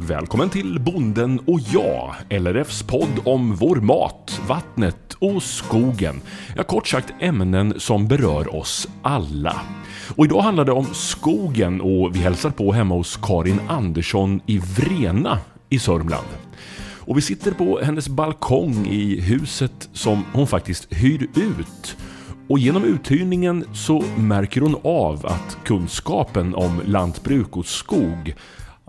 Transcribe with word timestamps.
Välkommen 0.00 0.50
till 0.50 0.80
Bonden 0.80 1.40
och 1.46 1.60
jag, 1.60 2.14
LRFs 2.30 2.82
podd 2.82 3.20
om 3.24 3.54
vår 3.54 3.76
mat, 3.76 4.40
vattnet 4.48 5.14
och 5.18 5.42
skogen. 5.42 6.20
Ja, 6.56 6.62
kort 6.62 6.86
sagt 6.86 7.14
ämnen 7.20 7.74
som 7.80 8.08
berör 8.08 8.56
oss 8.56 8.88
alla. 9.02 9.60
Och 10.16 10.24
idag 10.24 10.40
handlar 10.40 10.64
det 10.64 10.72
om 10.72 10.86
skogen 10.92 11.80
och 11.80 12.16
vi 12.16 12.18
hälsar 12.18 12.50
på 12.50 12.72
hemma 12.72 12.94
hos 12.94 13.16
Karin 13.16 13.60
Andersson 13.68 14.40
i 14.46 14.58
Vrena 14.58 15.38
i 15.68 15.78
Sörmland. 15.78 16.28
Och 16.98 17.16
vi 17.16 17.20
sitter 17.20 17.52
på 17.52 17.80
hennes 17.82 18.08
balkong 18.08 18.86
i 18.86 19.20
huset 19.20 19.88
som 19.92 20.24
hon 20.32 20.46
faktiskt 20.46 20.86
hyr 20.90 21.22
ut. 21.22 21.96
Och 22.48 22.58
genom 22.58 22.84
uthyrningen 22.84 23.64
så 23.74 24.04
märker 24.16 24.60
hon 24.60 24.76
av 24.84 25.26
att 25.26 25.58
kunskapen 25.64 26.54
om 26.54 26.82
lantbruk 26.84 27.56
och 27.56 27.66
skog 27.66 28.34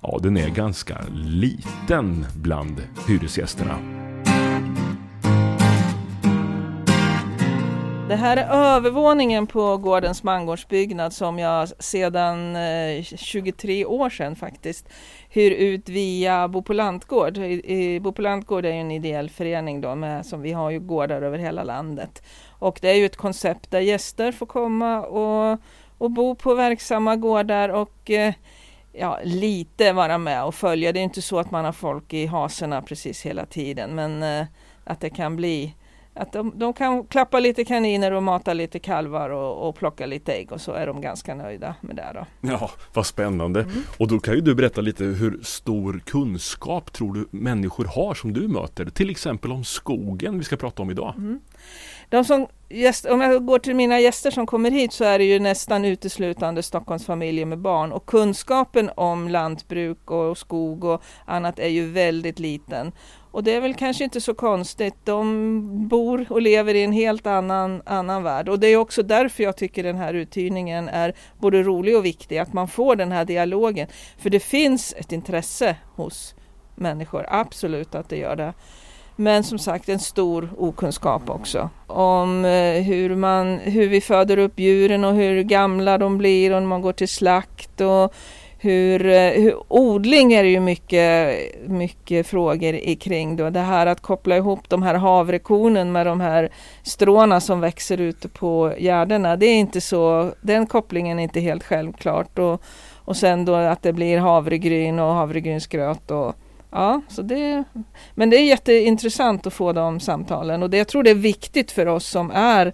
ja, 0.02 0.20
den 0.23 0.38
är 0.38 0.49
ganska 0.49 0.98
liten 1.13 2.26
bland 2.35 2.84
hyresgästerna. 3.07 3.80
Det 8.09 8.16
här 8.16 8.38
är 8.38 8.48
övervåningen 8.49 9.48
på 9.48 9.77
gårdens 9.77 10.23
mangårdsbyggnad 10.23 11.13
som 11.13 11.40
jag 11.40 11.70
sedan 11.80 12.55
eh, 12.55 13.04
23 13.04 13.85
år 13.85 14.09
sedan 14.09 14.35
faktiskt 14.35 14.90
hyr 15.30 15.52
ut 15.52 15.90
via 15.90 16.48
Bo 16.48 16.62
på 16.62 16.73
lantgård. 16.73 17.40
Bo 18.02 18.12
på 18.12 18.21
lantgård 18.21 18.66
är 18.66 18.71
en 18.71 18.91
ideell 18.91 19.29
förening 19.29 19.81
då 19.81 19.95
med, 19.95 20.26
som 20.26 20.41
vi 20.41 20.52
har 20.52 20.70
ju 20.70 20.79
gårdar 20.79 21.21
över 21.21 21.38
hela 21.38 21.63
landet. 21.63 22.23
Och 22.49 22.79
det 22.81 22.90
är 22.90 22.95
ju 22.95 23.05
ett 23.05 23.18
koncept 23.18 23.71
där 23.71 23.79
gäster 23.79 24.31
får 24.31 24.45
komma 24.45 25.02
och, 25.02 25.59
och 25.98 26.12
bo 26.12 26.35
på 26.35 26.55
verksamma 26.55 27.16
gårdar 27.16 27.70
och 27.70 28.12
eh, 28.12 28.34
ja, 28.99 29.20
lite 29.23 29.94
vara 29.94 30.17
med 30.17 30.43
och 30.43 30.55
följa. 30.55 30.91
Det 30.91 30.99
är 30.99 31.04
inte 31.04 31.21
så 31.21 31.40
att 31.40 31.51
man 31.51 31.65
har 31.65 31.71
folk 31.71 32.13
i 32.13 32.26
haserna 32.26 32.82
precis 32.82 33.21
hela 33.21 33.46
tiden 33.46 33.96
men 33.96 34.23
eh, 34.23 34.46
att 34.84 34.99
det 34.99 35.10
kan 35.10 35.35
bli 35.35 35.76
att 36.13 36.34
de, 36.34 36.54
de, 36.55 36.73
kan 36.73 37.04
klappa 37.04 37.40
lite 37.40 37.65
kaniner 37.65 38.12
och 38.12 38.23
mata 38.23 38.54
lite 38.54 38.79
kalvar 38.79 39.29
och, 39.29 39.68
och, 39.68 39.76
plocka 39.76 40.05
lite 40.05 40.34
ägg 40.34 40.51
och 40.51 40.62
så 40.62 40.71
är 40.71 40.88
de 40.88 41.01
ganska 41.01 41.35
nöjda 41.35 41.76
med 41.82 41.96
det 41.96 42.12
då. 42.13 42.49
Ja, 42.49 42.71
vad 42.93 43.05
spännande. 43.05 43.62
Mm. 43.62 43.84
Och 43.98 44.07
då 44.07 44.20
kan 44.20 44.34
ju 44.34 44.41
du 44.41 44.55
berätta 44.55 44.82
lite 44.82 45.04
hur 45.04 45.40
stor 45.43 46.01
kunskap 46.05 46.93
tror 46.93 47.13
du 47.13 47.27
människor 47.32 47.85
har 47.85 48.13
som 48.13 48.34
du 48.34 48.48
möter? 48.48 48.85
Till 48.85 49.10
exempel 49.10 49.51
om 49.51 49.63
skogen 49.63 50.38
vi 50.38 50.43
ska 50.43 50.55
prata 50.57 50.82
om 50.82 50.91
idag. 50.91 51.13
Mm. 51.18 51.40
De 52.10 52.26
som 52.26 52.48
gäst, 52.70 53.05
om 53.05 53.21
jag 53.21 53.45
går 53.45 53.59
till 53.59 53.75
mina 53.75 53.99
gäster 53.99 54.31
som 54.31 54.45
kommer 54.45 54.71
hit 54.71 54.93
så 54.93 55.03
är 55.03 55.20
det 55.20 55.25
ju 55.25 55.39
nästan 55.39 55.85
uteslutande 55.85 56.63
Stockholmsfamiljer 56.63 57.45
med 57.45 57.59
barn 57.59 57.91
och 57.91 58.05
kunskapen 58.05 58.91
om 58.95 59.29
lantbruk 59.29 60.11
och 60.11 60.37
skog 60.37 60.84
och 60.84 61.03
annat 61.26 61.59
är 61.59 61.67
ju 61.67 61.91
väldigt 61.91 62.39
liten. 62.39 62.91
Och 63.31 63.43
det 63.43 63.53
är 63.53 63.61
väl 63.61 63.73
kanske 63.73 64.03
inte 64.03 64.22
så 64.22 64.34
konstigt. 64.34 64.95
De 65.03 65.88
bor 65.88 66.25
och 66.29 66.41
lever 66.41 66.73
i 66.73 66.84
en 66.84 66.91
helt 66.91 67.28
annan, 67.28 67.81
annan 67.85 68.23
värld. 68.23 68.50
Och 68.50 68.59
det 68.59 68.67
är 68.67 68.78
också 68.78 69.03
därför 69.03 69.44
jag 69.44 69.57
tycker 69.57 69.83
den 69.83 69.97
här 69.97 70.13
uthyrningen 70.13 70.89
är 70.89 71.13
både 71.39 71.63
rolig 71.63 71.97
och 71.97 72.06
viktig. 72.06 72.38
Att 72.38 72.53
man 72.53 72.67
får 72.67 72.95
den 72.95 73.11
här 73.11 73.25
dialogen. 73.25 73.88
För 74.17 74.29
det 74.29 74.39
finns 74.39 74.94
ett 74.97 75.11
intresse 75.11 75.75
hos 75.95 76.35
människor, 76.75 77.25
absolut 77.29 77.95
att 77.95 78.09
det 78.09 78.17
gör 78.17 78.35
det. 78.35 78.53
Men 79.19 79.44
som 79.44 79.59
sagt 79.59 79.89
en 79.89 80.00
stor 80.00 80.50
okunskap 80.57 81.29
också 81.29 81.69
om 81.88 82.45
eh, 82.45 82.84
hur, 82.84 83.16
man, 83.16 83.57
hur 83.57 83.88
vi 83.88 84.01
föder 84.01 84.38
upp 84.38 84.59
djuren 84.59 85.03
och 85.03 85.13
hur 85.13 85.44
gamla 85.44 85.97
de 85.97 86.17
blir 86.17 86.53
och 86.53 86.61
när 86.61 86.67
man 86.67 86.81
går 86.81 86.94
till 86.94 87.07
slakt. 87.07 87.81
Och 87.81 88.13
hur, 88.57 89.06
eh, 89.06 89.31
hur, 89.31 89.56
odling 89.67 90.34
är 90.34 90.44
det 90.44 90.50
ju 90.50 90.59
mycket, 90.59 91.38
mycket 91.67 92.28
frågor 92.28 92.95
kring 92.95 93.35
då. 93.35 93.50
Det 93.50 93.59
här 93.59 93.85
att 93.85 94.01
koppla 94.01 94.38
ihop 94.38 94.69
de 94.69 94.83
här 94.83 94.95
havrekornen 94.95 95.91
med 95.91 96.05
de 96.05 96.21
här 96.21 96.49
stråna 96.83 97.41
som 97.41 97.59
växer 97.59 98.01
ute 98.01 98.29
på 98.29 98.73
gärdena. 98.77 99.35
Det 99.35 99.45
är 99.45 99.55
inte 99.55 99.81
så, 99.81 100.31
den 100.41 100.67
kopplingen 100.67 101.19
är 101.19 101.23
inte 101.23 101.39
helt 101.39 101.63
självklart. 101.63 102.39
Och, 102.39 102.61
och 102.95 103.17
sen 103.17 103.45
då 103.45 103.55
att 103.55 103.81
det 103.81 103.94
blir 103.94 104.17
havregryn 104.17 104.99
och 104.99 105.13
havregrynsgröt 105.13 106.11
och 106.11 106.35
Ja, 106.72 107.02
så 107.07 107.22
det, 107.22 107.63
men 108.16 108.30
det 108.30 108.38
är 108.38 108.44
jätteintressant 108.44 109.47
att 109.47 109.53
få 109.53 109.74
de 109.74 110.00
samtalen 110.00 110.63
och 110.63 110.69
det, 110.69 110.78
jag 110.78 110.88
tror 110.88 111.03
det 111.03 111.09
är 111.09 111.16
viktigt 111.16 111.72
för 111.72 111.85
oss 111.85 112.07
som 112.07 112.31
är 112.31 112.74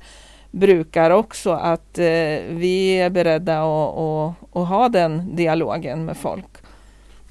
brukare 0.51 1.15
också 1.15 1.51
att 1.51 1.97
eh, 1.97 2.05
vi 2.49 2.99
är 2.99 3.09
beredda 3.09 3.59
att, 3.59 4.35
att, 4.51 4.67
ha 4.67 4.89
den 4.89 5.35
dialogen 5.35 6.05
med 6.05 6.17
folk. 6.17 6.45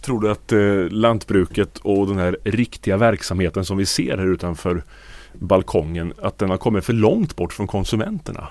Tror 0.00 0.20
du 0.20 0.30
att 0.30 0.52
eh, 0.52 0.58
lantbruket 0.90 1.78
och 1.78 2.06
den 2.06 2.18
här 2.18 2.38
riktiga 2.44 2.96
verksamheten 2.96 3.64
som 3.64 3.76
vi 3.76 3.86
ser 3.86 4.18
här 4.18 4.32
utanför 4.32 4.82
balkongen, 5.32 6.12
att 6.22 6.38
den 6.38 6.50
har 6.50 6.56
kommit 6.56 6.84
för 6.84 6.92
långt 6.92 7.36
bort 7.36 7.52
från 7.52 7.66
konsumenterna? 7.66 8.48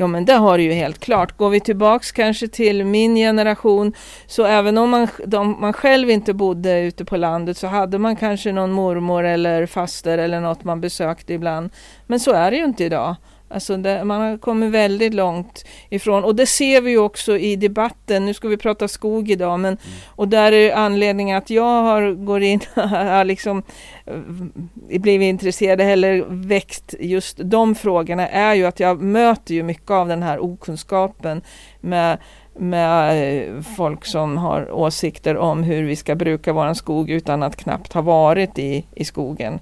Ja 0.00 0.06
men 0.06 0.24
det 0.24 0.32
har 0.32 0.58
du 0.58 0.64
ju 0.64 0.72
helt 0.72 0.98
klart. 0.98 1.36
Går 1.36 1.50
vi 1.50 1.60
tillbaks 1.60 2.12
kanske 2.12 2.48
till 2.48 2.84
min 2.84 3.14
generation 3.14 3.92
så 4.26 4.44
även 4.44 4.78
om 4.78 4.90
man, 4.90 5.08
de, 5.26 5.60
man 5.60 5.72
själv 5.72 6.10
inte 6.10 6.34
bodde 6.34 6.80
ute 6.80 7.04
på 7.04 7.16
landet 7.16 7.56
så 7.56 7.66
hade 7.66 7.98
man 7.98 8.16
kanske 8.16 8.52
någon 8.52 8.72
mormor 8.72 9.24
eller 9.24 9.66
faster 9.66 10.18
eller 10.18 10.40
något 10.40 10.64
man 10.64 10.80
besökte 10.80 11.34
ibland. 11.34 11.70
Men 12.06 12.20
så 12.20 12.32
är 12.32 12.50
det 12.50 12.56
ju 12.56 12.64
inte 12.64 12.84
idag. 12.84 13.16
Alltså 13.50 13.76
det, 13.76 14.04
man 14.04 14.20
har 14.20 14.38
kommit 14.38 14.70
väldigt 14.70 15.14
långt 15.14 15.64
ifrån 15.88 16.24
och 16.24 16.36
det 16.36 16.46
ser 16.46 16.80
vi 16.80 16.96
också 16.96 17.38
i 17.38 17.56
debatten. 17.56 18.26
Nu 18.26 18.34
ska 18.34 18.48
vi 18.48 18.56
prata 18.56 18.88
skog 18.88 19.30
idag 19.30 19.60
men 19.60 19.72
mm. 19.72 19.98
och 20.06 20.28
där 20.28 20.52
är 20.52 20.74
anledningen 20.74 21.38
att 21.38 21.50
jag 21.50 21.82
har 21.82 22.12
går 22.12 22.42
in 22.42 22.60
har 22.74 23.24
liksom 23.24 23.62
eh, 24.06 24.98
blivit 25.00 25.26
intresserad 25.26 25.80
eller 25.80 26.24
växt 26.28 26.94
just 27.00 27.40
de 27.42 27.74
frågorna 27.74 28.28
är 28.28 28.54
ju 28.54 28.66
att 28.66 28.80
jag 28.80 29.02
möter 29.02 29.54
ju 29.54 29.62
mycket 29.62 29.90
av 29.90 30.08
den 30.08 30.22
här 30.22 30.44
okunskapen 30.44 31.42
med 31.80 32.18
med 32.58 33.48
eh, 33.56 33.62
folk 33.62 34.04
som 34.04 34.36
har 34.36 34.70
åsikter 34.70 35.36
om 35.36 35.62
hur 35.62 35.84
vi 35.84 35.96
ska 35.96 36.14
bruka 36.14 36.52
våran 36.52 36.74
skog 36.74 37.10
utan 37.10 37.42
att 37.42 37.56
knappt 37.56 37.92
ha 37.92 38.02
varit 38.02 38.58
i, 38.58 38.86
i 38.94 39.04
skogen. 39.04 39.60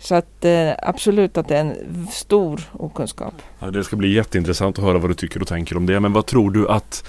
Så 0.00 0.14
att 0.14 0.44
eh, 0.44 0.70
absolut 0.82 1.38
att 1.38 1.48
det 1.48 1.56
är 1.56 1.60
en 1.60 2.06
stor 2.10 2.60
okunskap. 2.72 3.34
Ja, 3.58 3.70
det 3.70 3.84
ska 3.84 3.96
bli 3.96 4.14
jätteintressant 4.14 4.78
att 4.78 4.84
höra 4.84 4.98
vad 4.98 5.10
du 5.10 5.14
tycker 5.14 5.42
och 5.42 5.48
tänker 5.48 5.76
om 5.76 5.86
det. 5.86 6.00
Men 6.00 6.12
vad 6.12 6.26
tror 6.26 6.50
du 6.50 6.68
att 6.68 7.04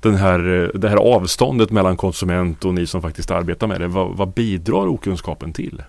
den 0.00 0.14
här, 0.14 0.70
det 0.74 0.88
här 0.88 0.96
avståndet 0.96 1.70
mellan 1.70 1.96
konsument 1.96 2.64
och 2.64 2.74
ni 2.74 2.86
som 2.86 3.02
faktiskt 3.02 3.30
arbetar 3.30 3.66
med 3.66 3.80
det, 3.80 3.88
vad, 3.88 4.16
vad 4.16 4.28
bidrar 4.28 4.86
okunskapen 4.86 5.52
till? 5.52 5.82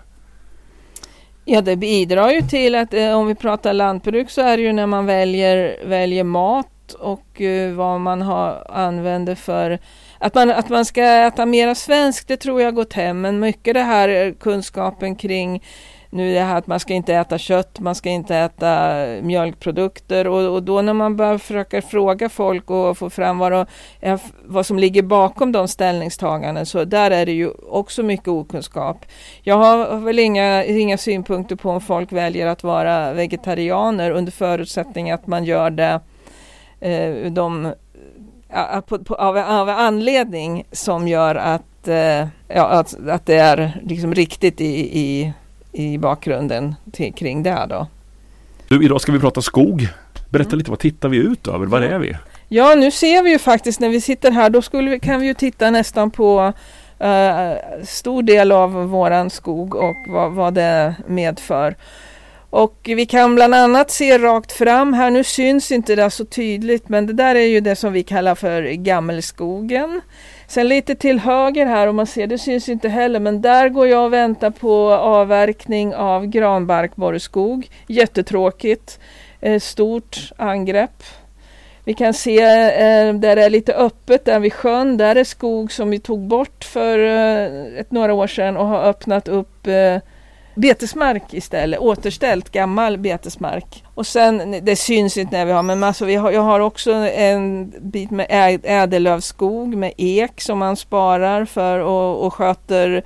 Ja, 1.44 1.60
det 1.60 1.76
bidrar 1.76 2.30
ju 2.30 2.40
till 2.40 2.74
att 2.74 2.94
eh, 2.94 3.12
om 3.12 3.26
vi 3.26 3.34
pratar 3.34 3.72
lantbruk 3.72 4.30
så 4.30 4.40
är 4.40 4.56
det 4.56 4.62
ju 4.62 4.72
när 4.72 4.86
man 4.86 5.06
väljer, 5.06 5.86
väljer 5.86 6.24
mat 6.24 6.92
och 6.98 7.40
eh, 7.40 7.74
vad 7.74 8.00
man 8.00 8.22
har, 8.22 8.66
använder 8.70 9.34
för 9.34 9.78
att 10.18 10.34
man, 10.34 10.50
att 10.50 10.68
man 10.68 10.84
ska 10.84 11.02
äta 11.02 11.46
mera 11.46 11.74
svenskt, 11.74 12.28
det 12.28 12.36
tror 12.36 12.62
jag 12.62 12.74
gått 12.74 12.92
hem. 12.92 13.20
Men 13.20 13.40
mycket 13.40 13.74
det 13.74 13.82
här 13.82 14.08
eh, 14.08 14.32
kunskapen 14.32 15.16
kring 15.16 15.62
nu 16.16 16.30
är 16.30 16.34
det 16.34 16.40
här 16.40 16.58
att 16.58 16.66
man 16.66 16.80
ska 16.80 16.94
inte 16.94 17.14
äta 17.14 17.38
kött, 17.38 17.80
man 17.80 17.94
ska 17.94 18.10
inte 18.10 18.36
äta 18.36 18.96
mjölkprodukter 19.22 20.26
och, 20.26 20.54
och 20.54 20.62
då 20.62 20.82
när 20.82 20.92
man 20.92 21.16
börjar 21.16 21.38
försöka 21.38 21.82
fråga 21.82 22.28
folk 22.28 22.70
och 22.70 22.98
få 22.98 23.10
fram 23.10 23.38
vad, 23.38 23.52
de, 23.52 23.66
eh, 24.00 24.20
vad 24.44 24.66
som 24.66 24.78
ligger 24.78 25.02
bakom 25.02 25.52
de 25.52 25.68
ställningstaganden 25.68 26.66
så 26.66 26.84
där 26.84 27.10
är 27.10 27.26
det 27.26 27.32
ju 27.32 27.50
också 27.68 28.02
mycket 28.02 28.28
okunskap. 28.28 29.06
Jag 29.42 29.56
har 29.56 30.00
väl 30.00 30.18
inga, 30.18 30.64
inga 30.64 30.98
synpunkter 30.98 31.56
på 31.56 31.70
om 31.70 31.80
folk 31.80 32.12
väljer 32.12 32.46
att 32.46 32.62
vara 32.62 33.12
vegetarianer 33.12 34.10
under 34.10 34.32
förutsättning 34.32 35.10
att 35.10 35.26
man 35.26 35.44
gör 35.44 35.70
det 35.70 36.00
eh, 36.80 37.32
de, 37.32 37.72
på, 38.86 38.98
på, 38.98 39.14
av, 39.14 39.36
av 39.38 39.68
anledning 39.68 40.64
som 40.72 41.08
gör 41.08 41.34
att, 41.34 41.88
eh, 41.88 42.26
ja, 42.48 42.66
att, 42.68 43.08
att 43.08 43.26
det 43.26 43.36
är 43.36 43.80
liksom 43.84 44.14
riktigt 44.14 44.60
i, 44.60 44.98
i 44.98 45.32
i 45.76 45.98
bakgrunden 45.98 46.74
till, 46.92 47.14
kring 47.14 47.42
det 47.42 47.66
då. 47.68 47.86
Du, 48.68 48.84
idag 48.84 49.00
ska 49.00 49.12
vi 49.12 49.18
prata 49.18 49.42
skog. 49.42 49.88
Berätta 50.30 50.48
mm. 50.48 50.58
lite, 50.58 50.70
vad 50.70 50.78
tittar 50.78 51.08
vi 51.08 51.16
ut 51.16 51.48
över? 51.48 51.66
Var 51.66 51.80
är 51.80 51.98
vi? 51.98 52.16
Ja, 52.48 52.74
nu 52.74 52.90
ser 52.90 53.22
vi 53.22 53.30
ju 53.30 53.38
faktiskt 53.38 53.80
när 53.80 53.88
vi 53.88 54.00
sitter 54.00 54.30
här, 54.30 54.50
då 54.50 54.62
skulle 54.62 54.90
vi, 54.90 55.00
kan 55.00 55.20
vi 55.20 55.26
ju 55.26 55.34
titta 55.34 55.70
nästan 55.70 56.10
på 56.10 56.52
uh, 57.02 57.84
stor 57.84 58.22
del 58.22 58.52
av 58.52 58.72
våran 58.72 59.30
skog 59.30 59.74
och 59.74 59.96
vad, 60.08 60.32
vad 60.32 60.54
det 60.54 60.94
medför. 61.06 61.76
Och 62.50 62.80
vi 62.82 63.06
kan 63.06 63.34
bland 63.34 63.54
annat 63.54 63.90
se 63.90 64.18
rakt 64.18 64.52
fram 64.52 64.92
här, 64.92 65.10
nu 65.10 65.24
syns 65.24 65.72
inte 65.72 65.96
det 65.96 66.10
så 66.10 66.24
tydligt, 66.24 66.88
men 66.88 67.06
det 67.06 67.12
där 67.12 67.34
är 67.34 67.46
ju 67.46 67.60
det 67.60 67.76
som 67.76 67.92
vi 67.92 68.02
kallar 68.02 68.34
för 68.34 68.62
gammelskogen. 68.62 70.00
Sen 70.48 70.68
lite 70.68 70.94
till 70.94 71.18
höger 71.18 71.66
här 71.66 71.86
om 71.86 71.96
man 71.96 72.06
ser, 72.06 72.26
det 72.26 72.38
syns 72.38 72.68
inte 72.68 72.88
heller, 72.88 73.20
men 73.20 73.42
där 73.42 73.68
går 73.68 73.86
jag 73.86 74.04
och 74.04 74.12
väntar 74.12 74.50
på 74.50 74.92
avverkning 74.92 75.94
av 75.94 76.26
granbarkborreskog. 76.26 77.70
Jättetråkigt. 77.86 79.00
Eh, 79.40 79.60
stort 79.60 80.32
angrepp. 80.36 81.02
Vi 81.84 81.94
kan 81.94 82.14
se 82.14 82.42
eh, 82.42 83.14
där 83.14 83.36
det 83.36 83.44
är 83.44 83.50
lite 83.50 83.74
öppet, 83.74 84.24
där 84.24 84.40
vid 84.40 84.52
sjön, 84.52 84.96
där 84.96 85.16
är 85.16 85.24
skog 85.24 85.72
som 85.72 85.90
vi 85.90 85.98
tog 85.98 86.20
bort 86.20 86.64
för 86.64 86.98
eh, 86.98 87.78
ett, 87.80 87.90
några 87.90 88.14
år 88.14 88.26
sedan 88.26 88.56
och 88.56 88.66
har 88.66 88.82
öppnat 88.82 89.28
upp 89.28 89.66
eh, 89.66 89.96
betesmark 90.56 91.34
istället, 91.34 91.80
återställt 91.80 92.50
gammal 92.50 92.98
betesmark. 92.98 93.84
Och 93.94 94.06
sen, 94.06 94.58
det 94.62 94.76
syns 94.76 95.16
inte 95.16 95.36
när 95.36 95.46
vi 95.46 95.52
har, 95.52 95.62
men 95.62 95.84
alltså 95.84 96.04
vi 96.04 96.14
har, 96.14 96.30
jag 96.30 96.42
har 96.42 96.60
också 96.60 96.92
en 96.92 97.72
bit 97.80 98.10
med 98.10 98.26
ädellövskog 98.64 99.74
med 99.74 99.92
ek 99.96 100.40
som 100.40 100.58
man 100.58 100.76
sparar 100.76 101.44
för 101.44 101.78
och, 101.78 102.26
och 102.26 102.34
sköter 102.34 103.04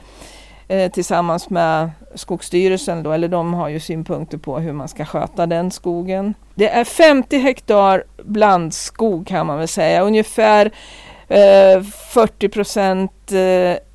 eh, 0.68 0.90
tillsammans 0.90 1.50
med 1.50 1.90
Skogsstyrelsen 2.14 3.02
då, 3.02 3.12
eller 3.12 3.28
de 3.28 3.54
har 3.54 3.68
ju 3.68 3.80
synpunkter 3.80 4.38
på 4.38 4.58
hur 4.58 4.72
man 4.72 4.88
ska 4.88 5.04
sköta 5.04 5.46
den 5.46 5.70
skogen. 5.70 6.34
Det 6.54 6.68
är 6.68 6.84
50 6.84 7.38
hektar 7.38 8.04
blandskog 8.24 9.26
kan 9.26 9.46
man 9.46 9.58
väl 9.58 9.68
säga, 9.68 10.02
ungefär 10.02 10.70
eh, 11.28 11.82
40 11.82 12.48
procent 12.48 13.32
eh, 13.32 13.89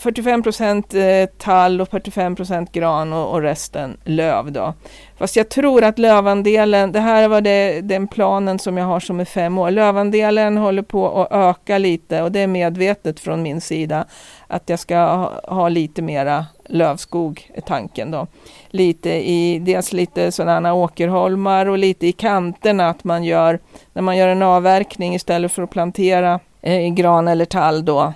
45 0.00 0.42
procent 0.42 0.94
eh, 0.94 1.26
tall 1.38 1.80
och 1.80 1.88
45 1.88 2.36
procent 2.36 2.72
gran 2.72 3.12
och, 3.12 3.32
och, 3.32 3.42
resten 3.42 3.96
löv. 4.04 4.52
Då. 4.52 4.74
Fast 5.18 5.36
jag 5.36 5.48
tror 5.48 5.84
att 5.84 5.98
lövandelen, 5.98 6.92
det 6.92 7.00
här 7.00 7.28
var 7.28 7.40
det, 7.40 7.80
den 7.80 8.08
planen 8.08 8.58
som 8.58 8.76
jag 8.76 8.84
har 8.84 9.00
som 9.00 9.20
är 9.20 9.24
fem 9.24 9.58
år. 9.58 9.70
Lövandelen 9.70 10.56
håller 10.56 10.82
på 10.82 11.22
att 11.22 11.32
öka 11.32 11.78
lite 11.78 12.22
och 12.22 12.32
det 12.32 12.40
är 12.40 12.46
medvetet 12.46 13.20
från 13.20 13.42
min 13.42 13.60
sida 13.60 14.04
att 14.46 14.68
jag 14.68 14.78
ska 14.78 14.96
ha, 14.96 15.40
ha 15.44 15.68
lite 15.68 16.02
mera 16.02 16.46
lövskog 16.66 17.50
är 17.54 17.60
tanken 17.60 18.10
då. 18.10 18.26
Lite 18.68 19.10
i, 19.10 19.58
dels 19.58 19.92
lite 19.92 20.32
sådana 20.32 20.74
åkerholmar 20.74 21.66
och 21.66 21.78
lite 21.78 22.06
i 22.06 22.12
kanterna 22.12 22.88
att 22.88 23.04
man 23.04 23.24
gör, 23.24 23.58
när 23.92 24.02
man 24.02 24.16
gör 24.16 24.28
en 24.28 24.42
avverkning 24.42 25.14
istället 25.14 25.52
för 25.52 25.62
att 25.62 25.70
plantera 25.70 26.40
eh, 26.60 26.94
gran 26.94 27.28
eller 27.28 27.44
tall 27.44 27.84
då 27.84 28.12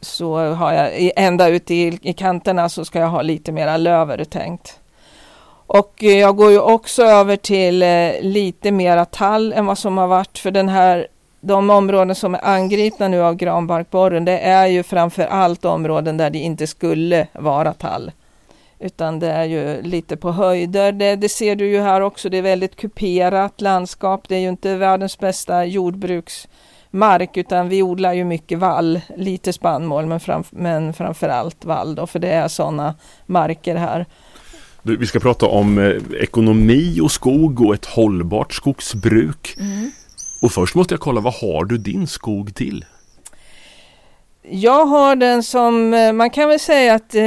så 0.00 0.38
har 0.38 0.72
jag 0.72 1.10
ända 1.16 1.48
ut 1.48 1.70
i, 1.70 1.98
i 2.02 2.12
kanterna 2.12 2.68
så 2.68 2.84
ska 2.84 2.98
jag 2.98 3.08
ha 3.08 3.22
lite 3.22 3.52
mera 3.52 3.76
löv 3.76 4.10
är 4.10 4.16
det 4.16 4.24
tänkt. 4.24 4.78
Och 5.66 6.04
eh, 6.04 6.18
jag 6.18 6.36
går 6.36 6.50
ju 6.50 6.60
också 6.60 7.02
över 7.02 7.36
till 7.36 7.82
eh, 7.82 8.12
lite 8.20 8.70
mera 8.70 9.04
tall 9.04 9.52
än 9.52 9.66
vad 9.66 9.78
som 9.78 9.98
har 9.98 10.06
varit 10.06 10.38
för 10.38 10.50
den 10.50 10.68
här 10.68 11.06
de 11.40 11.70
områden 11.70 12.14
som 12.14 12.34
är 12.34 12.44
angripna 12.44 13.08
nu 13.08 13.22
av 13.22 13.34
granbarkborren 13.34 14.24
det 14.24 14.38
är 14.38 14.66
ju 14.66 14.82
framför 14.82 15.22
allt 15.26 15.64
områden 15.64 16.16
där 16.16 16.30
det 16.30 16.38
inte 16.38 16.66
skulle 16.66 17.26
vara 17.32 17.72
tall. 17.72 18.12
Utan 18.78 19.18
det 19.18 19.30
är 19.30 19.44
ju 19.44 19.82
lite 19.82 20.16
på 20.16 20.32
höjder. 20.32 20.92
Det, 20.92 21.16
det, 21.16 21.28
ser 21.28 21.56
du 21.56 21.68
ju 21.68 21.80
här 21.80 22.00
också. 22.00 22.28
Det 22.28 22.36
är 22.38 22.42
väldigt 22.42 22.76
kuperat 22.76 23.60
landskap. 23.60 24.28
Det 24.28 24.34
är 24.34 24.40
ju 24.40 24.48
inte 24.48 24.76
världens 24.76 25.18
bästa 25.18 25.64
jordbruks 25.64 26.48
mark 26.90 27.36
utan 27.36 27.68
vi 27.68 27.82
odlar 27.82 28.12
ju 28.12 28.24
mycket 28.24 28.58
vall, 28.58 29.00
lite 29.16 29.52
spannmål 29.52 30.06
men, 30.06 30.20
fram, 30.20 30.44
men 30.50 30.92
framförallt 30.92 31.64
vall 31.64 31.94
då 31.94 32.06
för 32.06 32.18
det 32.18 32.28
är 32.28 32.48
sådana 32.48 32.94
marker 33.26 33.76
här. 33.76 34.06
Du, 34.82 34.96
vi 34.96 35.06
ska 35.06 35.20
prata 35.20 35.46
om 35.46 35.78
eh, 35.78 36.22
ekonomi 36.22 37.00
och 37.02 37.12
skog 37.12 37.60
och 37.60 37.74
ett 37.74 37.86
hållbart 37.86 38.54
skogsbruk. 38.54 39.54
Mm. 39.58 39.90
Och 40.42 40.52
först 40.52 40.74
måste 40.74 40.94
jag 40.94 41.00
kolla, 41.00 41.20
vad 41.20 41.34
har 41.34 41.64
du 41.64 41.78
din 41.78 42.06
skog 42.06 42.54
till? 42.54 42.84
Jag 44.50 44.86
har 44.86 45.16
den 45.16 45.42
som, 45.42 45.94
eh, 45.94 46.12
man 46.12 46.30
kan 46.30 46.48
väl 46.48 46.60
säga 46.60 46.94
att 46.94 47.14
eh, 47.14 47.22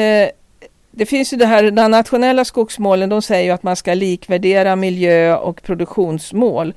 det 0.92 1.06
finns 1.06 1.34
ju 1.34 1.38
det 1.38 1.46
här, 1.46 1.72
de 1.72 1.92
nationella 1.92 2.46
skogsmålen, 2.46 3.10
de 3.10 3.22
säger 3.22 3.44
ju 3.44 3.52
att 3.52 3.64
man 3.64 3.76
ska 3.76 3.94
likvärdera 3.94 4.76
miljö 4.76 5.36
och 5.36 5.64
produktionsmål. 5.64 6.74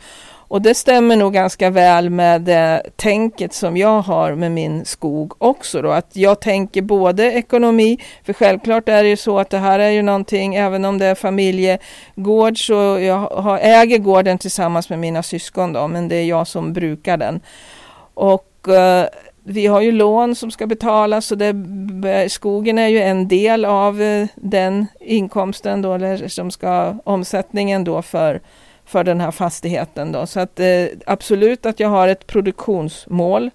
Och 0.55 0.63
det 0.63 0.75
stämmer 0.75 1.17
nog 1.17 1.33
ganska 1.33 1.71
väl 1.71 2.11
med 2.11 2.43
det 2.43 2.83
tänket 2.97 3.55
som 3.55 3.77
jag 3.77 4.01
har 4.01 4.35
med 4.35 4.53
min 4.53 4.85
skog 4.85 5.33
också 5.39 5.83
då. 5.83 5.91
Att 5.91 6.17
jag 6.17 6.41
tänker 6.41 6.83
både 6.83 7.33
ekonomi, 7.33 7.99
för 8.25 8.33
självklart 8.33 8.89
är 8.89 9.03
det 9.03 9.09
ju 9.09 9.17
så 9.17 9.39
att 9.39 9.51
det 9.51 9.59
här 9.59 9.79
är 9.79 9.91
ju 9.91 10.03
någonting, 10.03 10.55
även 10.55 10.85
om 10.85 10.99
det 10.99 11.07
är 11.07 11.15
familjegård 11.15 12.67
så 12.67 12.99
jag 13.01 13.19
har, 13.19 13.59
äger 13.59 13.99
gården 13.99 14.39
tillsammans 14.39 14.91
med 14.91 14.99
mina 14.99 15.23
syskon 15.23 15.73
då, 15.73 15.89
men 15.89 16.09
det 16.09 16.17
är 16.17 16.25
jag 16.25 16.47
som 16.47 16.73
brukar 16.73 17.17
den. 17.17 17.41
Och 18.15 18.69
eh, 18.69 19.07
vi 19.45 19.67
har 19.67 19.81
ju 19.81 19.93
lån 19.93 20.35
som 20.35 20.51
ska 20.51 20.67
betalas 20.67 21.33
och 21.33 21.39
det, 21.39 21.55
eh, 22.11 22.29
skogen 22.29 22.79
är 22.79 22.89
ju 22.89 23.03
en 23.03 23.29
del 23.29 23.65
av 23.65 24.03
eh, 24.03 24.27
den 24.35 24.87
inkomsten 25.01 25.83
då, 25.83 25.95
eller 25.95 26.29
som 26.29 26.51
ska 26.51 26.95
omsättningen 27.05 27.85
då 27.85 28.03
för 28.03 28.41
för 28.87 29.05
den 29.05 29.21
här 29.21 29.31
fastigheten. 29.31 30.13
Då. 30.13 30.27
Så 30.27 30.41
att, 30.41 30.61
eh, 30.61 30.87
absolut 31.07 31.67
att 31.67 31.81
jag 31.81 31.89
har 31.89 32.09
ett 32.09 32.27
produktionsmål. 32.27 33.51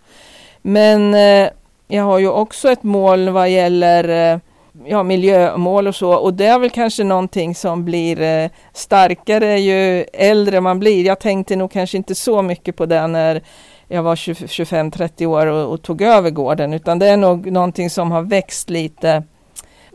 Men 0.61 1.13
eh, 1.13 1.49
jag 1.87 2.03
har 2.03 2.19
ju 2.19 2.29
också 2.29 2.71
ett 2.71 2.83
mål 2.83 3.29
vad 3.29 3.49
gäller 3.49 4.33
eh, 4.33 4.39
ja, 4.85 5.03
miljömål 5.03 5.87
och 5.87 5.95
så. 5.95 6.13
Och 6.13 6.33
det 6.33 6.45
är 6.45 6.59
väl 6.59 6.69
kanske 6.69 7.03
någonting 7.03 7.55
som 7.55 7.85
blir 7.85 8.21
eh, 8.21 8.49
starkare 8.73 9.59
ju 9.59 10.03
äldre 10.13 10.61
man 10.61 10.79
blir. 10.79 11.05
Jag 11.05 11.19
tänkte 11.19 11.55
nog 11.55 11.71
kanske 11.71 11.97
inte 11.97 12.15
så 12.15 12.41
mycket 12.41 12.75
på 12.75 12.85
det 12.85 13.07
när 13.07 13.41
jag 13.87 14.03
var 14.03 14.15
25-30 14.15 15.25
år 15.25 15.45
och, 15.45 15.73
och, 15.73 15.81
tog 15.81 16.01
över 16.01 16.29
gården. 16.29 16.73
Utan 16.73 16.99
det 16.99 17.07
är 17.07 17.17
nog 17.17 17.51
någonting 17.51 17.89
som 17.89 18.11
har 18.11 18.21
växt 18.21 18.69
lite. 18.69 19.23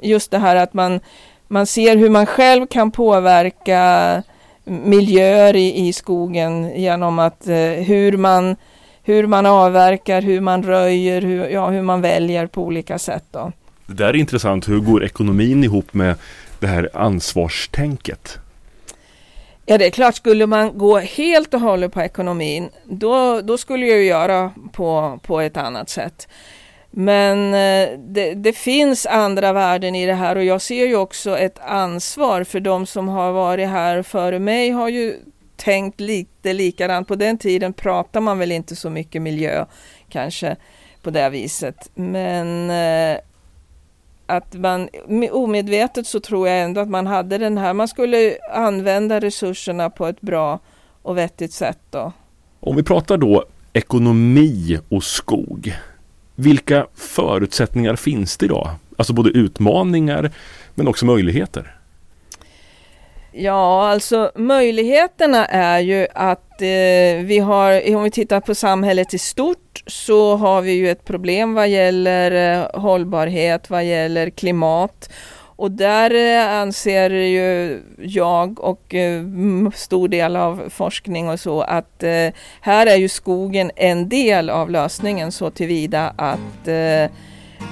Just 0.03 0.31
det 0.31 0.39
här 0.39 0.57
att 0.57 0.75
man, 0.75 1.01
man 1.49 1.67
ser 1.67 1.97
hur 1.97 2.11
man 2.11 2.27
själv 2.27 2.67
kan 2.67 2.91
påverka 2.91 4.23
miljöer 4.65 5.57
i, 5.57 5.89
i 5.89 5.93
skogen 5.93 6.81
genom 6.81 7.19
att 7.19 7.47
eh, 7.47 7.57
hur, 7.57 8.17
man, 8.17 8.57
hur 9.03 9.27
man 9.27 9.47
avverkar, 9.47 10.23
hur 10.23 10.41
man 10.41 10.63
röjer, 10.63 11.23
hur, 11.23 11.49
ja, 11.49 11.71
hur 11.71 11.83
man 11.83 12.01
väljer 12.01 12.47
på 12.47 12.63
olika 12.63 12.99
sätt. 12.99 13.25
Då. 13.31 13.53
Det 13.87 13.95
där 13.95 14.09
är 14.09 14.17
intressant. 14.17 14.69
Hur 14.69 14.81
går 14.81 15.05
ekonomin 15.05 15.65
ihop 15.65 15.95
med 15.95 16.15
det 16.61 16.67
här 16.67 16.91
ansvarstänket? 16.95 18.39
Ja, 19.67 19.79
det 19.79 19.87
är 19.87 19.91
klart, 19.91 20.15
skulle 20.15 20.47
man 20.47 20.79
gå 20.79 20.99
helt 20.99 21.55
och 21.55 21.61
hållet 21.61 21.93
på 21.93 22.01
ekonomin, 22.01 22.69
då, 22.85 23.41
då 23.41 23.59
skulle 23.59 23.87
jag 23.87 24.03
göra 24.03 24.51
på, 24.73 25.21
på 25.23 25.41
ett 25.41 25.57
annat 25.57 25.91
sätt. 25.91 26.29
Men 26.97 27.55
eh, 27.55 27.99
det, 27.99 28.35
det, 28.35 28.53
finns 28.53 29.07
andra 29.07 29.53
värden 29.53 29.95
i 29.95 30.07
det 30.07 30.15
här 30.15 30.37
och 30.37 30.45
jag 30.45 30.63
ser 30.63 30.87
ju 30.87 30.97
också 30.97 31.39
ett 31.39 31.59
ansvar 31.59 32.45
för 32.45 32.61
de 32.61 32.87
som 32.87 33.09
har 33.09 33.33
varit 33.33 33.69
här 33.69 34.03
före 34.03 34.39
mig 34.39 34.71
har 34.71 34.89
ju 34.89 35.17
tänkt 35.57 36.01
lite 36.01 36.53
likadant. 36.53 37.09
På 37.09 37.15
den 37.15 37.39
tiden 37.39 37.73
pratar 37.73 38.21
man 38.21 38.39
väl 38.39 38.53
inte 38.53 38.77
så 38.77 38.91
mycket 38.91 39.23
miljö 39.23 39.65
kanske 40.09 40.57
på 41.03 41.11
det 41.11 41.31
viset. 41.31 41.91
Men 41.95 42.71
eh, 42.71 43.19
att 44.27 44.55
man 44.55 44.89
omedvetet 45.31 46.07
så 46.07 46.21
tror 46.21 46.49
jag 46.49 46.61
ändå 46.61 46.81
att 46.81 46.91
man 46.91 47.07
hade 47.07 47.39
den 47.39 47.59
här, 47.59 47.73
man 47.73 47.89
skulle 47.89 48.37
använda 48.53 49.21
resurserna 49.21 49.91
på 49.91 50.07
ett 50.07 50.21
bra 50.21 50.59
och 51.03 51.19
vettigt 51.19 51.53
sätt 51.53 51.79
då. 51.91 52.13
Om 52.61 52.77
vi 52.77 52.83
pratar 52.83 53.17
då 53.17 53.45
ekonomi 53.73 54.79
och 54.89 55.05
skog. 55.05 55.75
Vilka 56.35 56.87
förutsättningar 56.95 57.97
finns 57.97 58.37
det 58.37 58.47
idag? 58.47 58.71
Alltså 58.97 59.13
både 59.13 59.31
utmaningar 59.31 60.31
men 60.75 60.89
också 60.89 61.07
möjligheter. 61.07 61.77
Ja, 63.33 63.89
alltså 63.91 64.33
möjligheterna 64.35 65.47
är 65.47 65.79
ju 65.79 66.07
att 66.15 66.63
eh, 66.63 67.25
vi 67.25 67.39
har, 67.39 67.97
om 67.97 68.03
vi 68.03 68.11
tittar 68.11 68.41
på 68.41 68.55
samhället 68.55 69.15
i 69.15 69.19
stort, 69.19 69.83
så 69.87 70.37
har 70.37 70.63
vi 70.63 70.73
ju 70.73 70.91
ett 70.91 71.05
problem 71.05 71.55
vad 71.55 71.69
gäller 71.69 72.61
eh, 72.61 72.81
hållbarhet, 72.81 73.71
vad 73.71 73.85
gäller 73.85 74.31
klimat 74.31 75.11
och 75.57 75.71
där 75.71 76.15
eh, 76.15 76.61
anser 76.61 77.11
ju 77.11 77.81
jag 77.99 78.61
och 78.61 78.95
eh, 78.95 79.25
stor 79.75 80.09
del 80.09 80.37
av 80.37 80.63
forskning 80.69 81.29
och 81.29 81.41
så 81.41 81.63
att 81.63 82.03
eh, 82.03 82.29
här 82.61 82.87
är 82.87 82.97
ju 82.97 83.09
skogen 83.09 83.71
en 83.77 84.09
del 84.09 84.51
av 84.51 84.71
lösningen 84.71 85.33
så 85.33 85.51
tillvida 85.51 86.15
att 86.17 86.69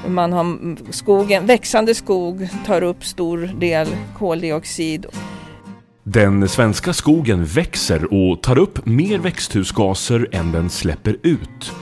man 0.07 0.33
har 0.33 0.77
skogen, 0.93 1.47
växande 1.47 1.95
skog 1.95 2.49
tar 2.67 2.83
upp 2.83 3.05
stor 3.05 3.51
del 3.59 3.89
koldioxid. 4.19 5.07
Den 6.05 6.49
svenska 6.49 6.93
skogen 6.93 7.45
växer 7.45 8.15
och 8.15 8.43
tar 8.43 8.59
upp 8.59 8.87
mer 8.87 9.19
växthusgaser 9.19 10.29
än 10.33 10.53
den 10.53 10.71
släpper 10.71 11.17
ut. 11.23 11.73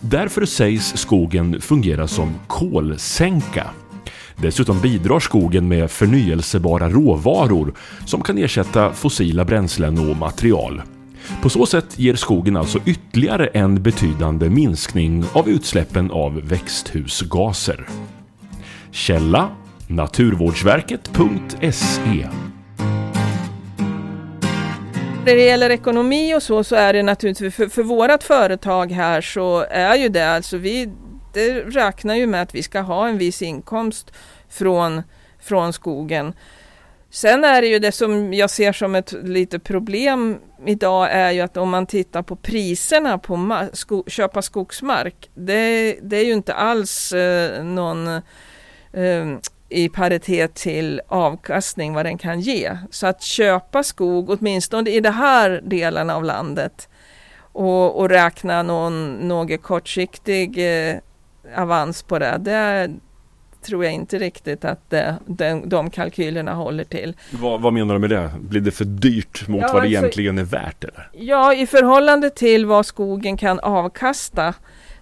Därför 0.00 0.44
sägs 0.44 0.96
skogen 0.96 1.60
fungera 1.60 2.08
som 2.08 2.34
kolsänka. 2.46 3.70
Dessutom 4.42 4.80
bidrar 4.80 5.20
skogen 5.20 5.68
med 5.68 5.90
förnyelsebara 5.90 6.88
råvaror 6.88 7.74
som 8.06 8.22
kan 8.22 8.38
ersätta 8.38 8.92
fossila 8.92 9.44
bränslen 9.44 10.10
och 10.10 10.16
material. 10.16 10.82
På 11.42 11.50
så 11.50 11.66
sätt 11.66 11.98
ger 11.98 12.14
skogen 12.14 12.56
alltså 12.56 12.78
ytterligare 12.86 13.46
en 13.46 13.82
betydande 13.82 14.50
minskning 14.50 15.24
av 15.32 15.48
utsläppen 15.48 16.10
av 16.10 16.40
växthusgaser. 16.40 17.86
Källa 18.90 19.48
Naturvårdsverket.se 19.86 22.28
När 25.26 25.34
det 25.34 25.44
gäller 25.44 25.70
ekonomi 25.70 26.34
och 26.34 26.42
så, 26.42 26.64
så 26.64 26.76
är 26.76 26.92
det 26.92 27.02
naturligtvis 27.02 27.54
för, 27.54 27.68
för 27.68 27.82
vårat 27.82 28.24
företag 28.24 28.92
här 28.92 29.20
så 29.20 29.66
är 29.70 29.96
ju 29.96 30.08
det 30.08 30.30
alltså 30.30 30.56
vi 30.56 30.88
det 31.32 31.60
räknar 31.60 32.14
ju 32.14 32.26
med 32.26 32.42
att 32.42 32.54
vi 32.54 32.62
ska 32.62 32.80
ha 32.80 33.08
en 33.08 33.18
viss 33.18 33.42
inkomst 33.42 34.12
från, 34.48 35.02
från 35.40 35.72
skogen. 35.72 36.34
Sen 37.10 37.44
är 37.44 37.62
det 37.62 37.68
ju 37.68 37.78
det 37.78 37.92
som 37.92 38.34
jag 38.34 38.50
ser 38.50 38.72
som 38.72 38.94
ett 38.94 39.12
litet 39.12 39.64
problem 39.64 40.38
idag 40.66 41.08
är 41.10 41.30
ju 41.30 41.40
att 41.40 41.56
om 41.56 41.70
man 41.70 41.86
tittar 41.86 42.22
på 42.22 42.36
priserna 42.36 43.18
på 43.18 43.66
sko 43.72 44.04
köpa 44.06 44.42
skogsmark. 44.42 45.30
Det, 45.34 45.96
det, 46.02 46.16
är 46.16 46.24
ju 46.24 46.32
inte 46.32 46.54
alls 46.54 47.12
eh, 47.12 47.64
någon 47.64 48.06
eh, 48.92 49.26
i 49.68 49.88
paritet 49.88 50.54
till 50.54 51.00
avkastning 51.08 51.94
vad 51.94 52.06
den 52.06 52.18
kan 52.18 52.40
ge. 52.40 52.76
Så 52.90 53.06
att 53.06 53.22
köpa 53.22 53.82
skog, 53.82 54.30
åtminstone 54.30 54.90
i 54.90 55.00
de 55.00 55.10
här 55.10 55.60
delarna 55.64 56.16
av 56.16 56.24
landet 56.24 56.88
och, 57.52 58.00
och 58.00 58.08
räkna 58.08 58.62
någon, 58.62 59.14
någon 59.14 59.58
kortsiktig 59.58 60.58
eh, 60.58 60.96
avans 61.56 62.02
på 62.02 62.18
det, 62.18 62.38
det 62.40 62.90
tror 63.62 63.84
jag 63.84 63.94
inte 63.94 64.18
riktigt 64.18 64.64
att 64.64 64.94
de, 65.26 65.68
de 65.68 65.90
kalkylerna 65.90 66.54
håller 66.54 66.84
till. 66.84 67.16
Vad, 67.30 67.60
vad, 67.60 67.72
menar 67.72 67.94
du 67.94 68.00
med 68.00 68.10
det? 68.10 68.30
Blir 68.40 68.60
det 68.60 68.70
för 68.70 68.84
dyrt 68.84 69.48
mot 69.48 69.60
ja, 69.60 69.66
vad 69.66 69.76
det 69.76 69.86
alltså, 69.86 69.98
egentligen 69.98 70.38
är 70.38 70.44
värt? 70.44 70.84
Eller? 70.84 71.10
Ja, 71.12 71.54
i 71.54 71.66
förhållande 71.66 72.30
till 72.30 72.66
vad 72.66 72.86
skogen 72.86 73.36
kan 73.36 73.60
avkasta 73.60 74.54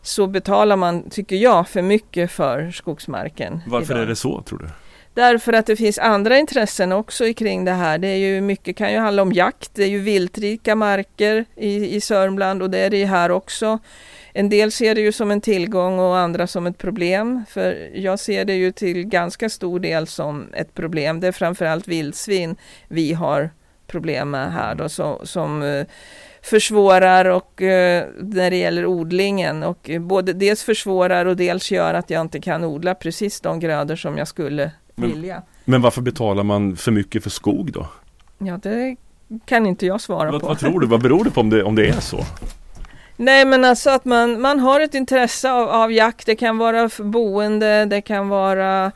så 0.03 0.27
betalar 0.27 0.77
man, 0.77 1.11
tycker 1.11 1.37
jag, 1.37 1.69
för 1.69 1.83
mycket 1.83 2.31
för 2.31 2.71
skogsmarken. 2.71 3.61
Varför 3.67 3.95
idag. 3.95 4.03
är 4.03 4.07
det 4.07 4.17
så 4.17 4.43
tror 4.43 4.59
du? 4.59 4.69
Därför 5.15 5.53
att 5.53 5.67
det 5.67 5.77
finns 5.77 5.99
andra 5.99 6.39
intressen 6.39 6.93
också 6.93 7.35
kring 7.35 7.65
det 7.65 7.73
här. 7.73 7.99
Det 7.99 8.09
är 8.09 8.17
ju 8.17 8.41
mycket 8.41 8.77
kan 8.77 8.93
ju 8.93 8.99
handla 8.99 9.23
om 9.23 9.33
jakt. 9.33 9.71
Det 9.75 9.83
är 9.83 9.89
ju 9.89 10.01
viltrika 10.01 10.75
marker 10.75 11.45
i, 11.57 11.97
i 11.97 12.01
Sörmland 12.01 12.63
och 12.63 12.71
det 12.71 12.79
är 12.79 12.91
det 12.91 13.05
här 13.05 13.31
också. 13.31 13.79
En 14.39 14.49
del 14.49 14.73
ser 14.73 14.95
det 14.95 15.01
ju 15.01 15.13
som 15.13 15.31
en 15.31 15.41
tillgång 15.41 15.99
och 15.99 16.19
andra 16.19 16.47
som 16.47 16.67
ett 16.67 16.79
problem. 16.79 17.45
För 17.49 17.91
jag 17.95 18.19
ser 18.19 18.45
det 18.45 18.55
ju 18.55 18.73
till 18.73 19.05
ganska 19.05 19.49
stor 19.49 19.81
del 19.81 20.07
som 20.07 20.47
ett 20.53 20.75
problem. 20.75 21.21
Det 21.21 21.27
är 21.27 21.33
framförallt 21.33 21.89
vildsvin 21.89 22.57
vi 22.89 23.13
har 23.13 23.51
problem 23.87 24.31
med 24.31 24.53
här 24.53 24.75
då, 24.75 24.89
som, 24.89 25.19
som 25.23 25.63
eh, 25.63 25.87
försvårar 26.43 27.25
och 27.25 27.63
eh, 27.63 28.07
när 28.19 28.51
det 28.51 28.57
gäller 28.57 28.87
odlingen 28.87 29.63
och 29.63 29.91
både 30.01 30.33
dels 30.33 30.63
försvårar 30.63 31.27
och 31.27 31.37
dels 31.37 31.71
gör 31.71 31.95
att 31.95 32.11
jag 32.11 32.21
inte 32.21 32.41
kan 32.41 32.65
odla 32.65 32.95
precis 32.95 33.41
de 33.41 33.61
grödor 33.61 33.97
som 33.97 34.19
jag 34.19 34.29
skulle 34.29 34.71
men, 34.95 35.09
vilja. 35.09 35.43
Men 35.65 35.83
varför 35.83 36.03
betalar 36.03 36.43
man 36.43 36.77
för 36.77 36.93
mycket 36.93 37.23
för 37.23 37.31
skog 37.31 37.73
då? 37.73 37.87
Ja, 38.39 38.59
det 38.63 38.97
kan 39.45 39.67
inte 39.67 39.87
jag 39.87 40.01
svara 40.01 40.31
vad, 40.31 40.41
på. 40.41 40.47
Vad 40.47 40.59
tror 40.59 40.81
du? 40.81 40.87
Vad 40.87 41.03
beror 41.03 41.25
det 41.25 41.31
på 41.31 41.41
om 41.41 41.51
det, 41.51 41.63
om 41.63 41.75
det 41.75 41.89
är 41.89 42.01
så? 42.01 42.25
Nej 43.21 43.45
men 43.45 43.65
alltså 43.65 43.91
att 43.91 44.05
man, 44.05 44.41
man 44.41 44.61
har 44.61 44.81
ett 44.81 44.95
intresse 44.95 45.53
av, 45.53 45.69
av 45.69 45.93
jakt. 45.93 46.27
Det 46.27 46.37
kan 46.37 46.59
vara 46.59 46.91
boende, 46.99 47.85
det 47.85 48.01
kan 48.01 48.29
vara 48.29 48.93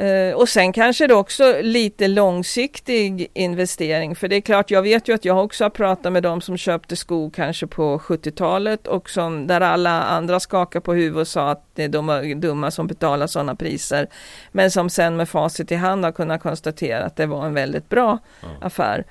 Uh, 0.00 0.34
och 0.34 0.48
sen 0.48 0.72
kanske 0.72 1.06
det 1.06 1.14
också 1.14 1.56
lite 1.60 2.08
långsiktig 2.08 3.30
investering. 3.34 4.16
För 4.16 4.28
det 4.28 4.36
är 4.36 4.40
klart, 4.40 4.70
jag 4.70 4.82
vet 4.82 5.08
ju 5.08 5.14
att 5.14 5.24
jag 5.24 5.44
också 5.44 5.64
har 5.64 5.70
pratat 5.70 6.12
med 6.12 6.22
de 6.22 6.40
som 6.40 6.56
köpte 6.56 6.96
skog 6.96 7.34
kanske 7.34 7.66
på 7.66 7.98
70-talet 7.98 8.86
och 8.86 9.10
som 9.10 9.46
där 9.46 9.60
alla 9.60 10.02
andra 10.02 10.40
skakar 10.40 10.80
på 10.80 10.94
huvudet 10.94 11.20
och 11.20 11.28
sa 11.28 11.50
att 11.50 11.66
det 11.74 11.84
är 11.84 11.88
de 11.88 12.40
dumma 12.40 12.70
som 12.70 12.86
betalar 12.86 13.26
sådana 13.26 13.54
priser. 13.54 14.08
Men 14.52 14.70
som 14.70 14.90
sen 14.90 15.16
med 15.16 15.28
facit 15.28 15.72
i 15.72 15.74
hand 15.74 16.04
har 16.04 16.12
kunnat 16.12 16.42
konstatera 16.42 17.04
att 17.04 17.16
det 17.16 17.26
var 17.26 17.46
en 17.46 17.54
väldigt 17.54 17.88
bra 17.88 18.18
mm. 18.42 18.56
affär. 18.60 19.04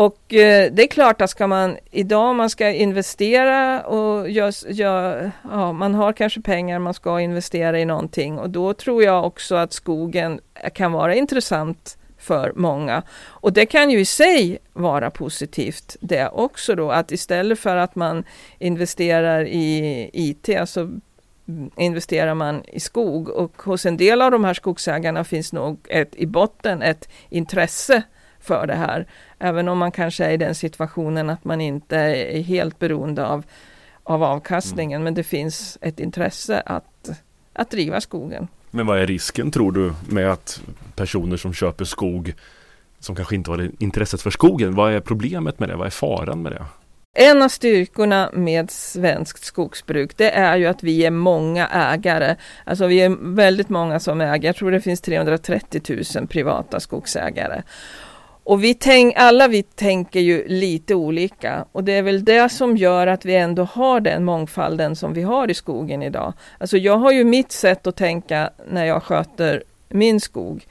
Och 0.00 0.34
eh, 0.34 0.72
det 0.72 0.82
är 0.82 0.86
klart 0.86 1.20
att 1.20 1.30
ska 1.30 1.46
man 1.46 1.76
idag 1.90 2.34
man 2.34 2.50
ska 2.50 2.70
investera 2.70 3.82
och 3.82 4.30
gör, 4.30 4.72
gör, 4.72 5.30
ja, 5.50 5.72
man 5.72 5.94
har 5.94 6.12
kanske 6.12 6.40
pengar 6.40 6.78
man 6.78 6.94
ska 6.94 7.20
investera 7.20 7.80
i 7.80 7.84
någonting 7.84 8.38
och 8.38 8.50
då 8.50 8.74
tror 8.74 9.02
jag 9.02 9.24
också 9.24 9.54
att 9.54 9.72
skogen 9.72 10.40
kan 10.74 10.92
vara 10.92 11.14
intressant 11.14 11.98
för 12.18 12.52
många. 12.56 13.02
Och 13.22 13.52
det 13.52 13.66
kan 13.66 13.90
ju 13.90 14.00
i 14.00 14.04
sig 14.04 14.58
vara 14.72 15.10
positivt 15.10 15.96
det 16.00 16.28
också 16.28 16.74
då 16.74 16.90
att 16.90 17.12
istället 17.12 17.58
för 17.58 17.76
att 17.76 17.96
man 17.96 18.24
investerar 18.58 19.44
i 19.44 20.10
IT 20.12 20.46
så 20.46 20.60
alltså 20.60 20.80
mm, 20.80 21.70
investerar 21.76 22.34
man 22.34 22.64
i 22.64 22.80
skog 22.80 23.28
och 23.28 23.62
hos 23.62 23.86
en 23.86 23.96
del 23.96 24.22
av 24.22 24.30
de 24.30 24.44
här 24.44 24.54
skogsägarna 24.54 25.24
finns 25.24 25.52
nog 25.52 25.78
ett, 25.88 26.14
i 26.14 26.26
botten 26.26 26.82
ett 26.82 27.08
intresse 27.28 28.02
för 28.40 28.66
det 28.66 28.74
här. 28.74 29.06
Även 29.40 29.68
om 29.68 29.78
man 29.78 29.92
kanske 29.92 30.24
är 30.24 30.30
i 30.30 30.36
den 30.36 30.54
situationen 30.54 31.30
att 31.30 31.44
man 31.44 31.60
inte 31.60 31.96
är 31.96 32.42
helt 32.42 32.78
beroende 32.78 33.26
av, 33.26 33.44
av 34.02 34.22
avkastningen. 34.22 34.96
Mm. 34.96 35.04
Men 35.04 35.14
det 35.14 35.22
finns 35.22 35.78
ett 35.80 36.00
intresse 36.00 36.62
att, 36.66 37.10
att 37.52 37.70
driva 37.70 38.00
skogen. 38.00 38.48
Men 38.70 38.86
vad 38.86 38.98
är 38.98 39.06
risken 39.06 39.50
tror 39.50 39.72
du 39.72 39.92
med 40.08 40.30
att 40.30 40.62
personer 40.96 41.36
som 41.36 41.52
köper 41.52 41.84
skog 41.84 42.34
som 42.98 43.16
kanske 43.16 43.34
inte 43.34 43.50
har 43.50 43.70
intresset 43.78 44.22
för 44.22 44.30
skogen. 44.30 44.74
Vad 44.74 44.92
är 44.92 45.00
problemet 45.00 45.58
med 45.58 45.68
det? 45.68 45.76
Vad 45.76 45.86
är 45.86 45.90
faran 45.90 46.42
med 46.42 46.52
det? 46.52 46.64
En 47.14 47.42
av 47.42 47.48
styrkorna 47.48 48.30
med 48.32 48.70
svenskt 48.70 49.44
skogsbruk 49.44 50.16
det 50.16 50.30
är 50.30 50.56
ju 50.56 50.66
att 50.66 50.82
vi 50.82 51.04
är 51.04 51.10
många 51.10 51.66
ägare. 51.68 52.36
Alltså 52.64 52.86
vi 52.86 53.00
är 53.00 53.34
väldigt 53.34 53.68
många 53.68 54.00
som 54.00 54.20
äger. 54.20 54.48
Jag 54.48 54.56
tror 54.56 54.70
det 54.70 54.80
finns 54.80 55.00
330 55.00 56.04
000 56.16 56.26
privata 56.26 56.80
skogsägare. 56.80 57.62
Och 58.50 58.64
vi 58.64 58.74
tänk, 58.74 59.14
alla 59.16 59.48
vi 59.48 59.62
tänker 59.62 60.20
ju 60.20 60.48
lite 60.48 60.94
olika 60.94 61.64
och 61.72 61.84
det 61.84 61.92
är 61.92 62.02
väl 62.02 62.24
det 62.24 62.48
som 62.48 62.76
gör 62.76 63.06
att 63.06 63.24
vi 63.24 63.36
ändå 63.36 63.62
har 63.64 64.00
den 64.00 64.24
mångfalden 64.24 64.96
som 64.96 65.14
vi 65.14 65.22
har 65.22 65.50
i 65.50 65.54
skogen 65.54 66.02
idag. 66.02 66.32
Alltså 66.58 66.76
jag 66.76 66.96
har 66.96 67.12
ju 67.12 67.24
mitt 67.24 67.52
sätt 67.52 67.86
att 67.86 67.96
tänka 67.96 68.50
när 68.70 68.84
jag 68.84 69.02
sköter 69.02 69.62
min 69.88 70.20
skog. 70.20 70.66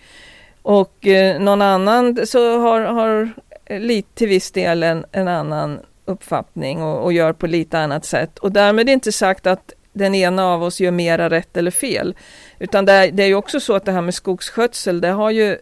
Och 0.61 1.07
eh, 1.07 1.39
någon 1.41 1.61
annan 1.61 2.25
så 2.25 2.59
har, 2.59 2.81
har 2.81 3.29
lite 3.69 4.15
till 4.15 4.27
viss 4.27 4.51
del 4.51 4.83
en, 4.83 5.05
en 5.11 5.27
annan 5.27 5.79
uppfattning 6.05 6.83
och, 6.83 7.03
och, 7.03 7.13
gör 7.13 7.33
på 7.33 7.47
lite 7.47 7.79
annat 7.79 8.05
sätt. 8.05 8.39
Och 8.39 8.51
därmed 8.51 8.89
inte 8.89 9.11
sagt 9.11 9.47
att 9.47 9.73
den 9.93 10.15
ena 10.15 10.45
av 10.45 10.63
oss 10.63 10.79
gör 10.79 10.91
mera 10.91 11.29
rätt 11.29 11.57
eller 11.57 11.71
fel. 11.71 12.15
Utan 12.59 12.85
det 12.85 12.93
är, 12.93 13.11
det 13.11 13.23
är 13.23 13.27
ju 13.27 13.35
också 13.35 13.59
så 13.59 13.75
att 13.75 13.85
det 13.85 13.91
här 13.91 14.01
med 14.01 14.13
skogsskötsel, 14.13 15.01
det 15.01 15.07
har 15.07 15.31
ju 15.31 15.57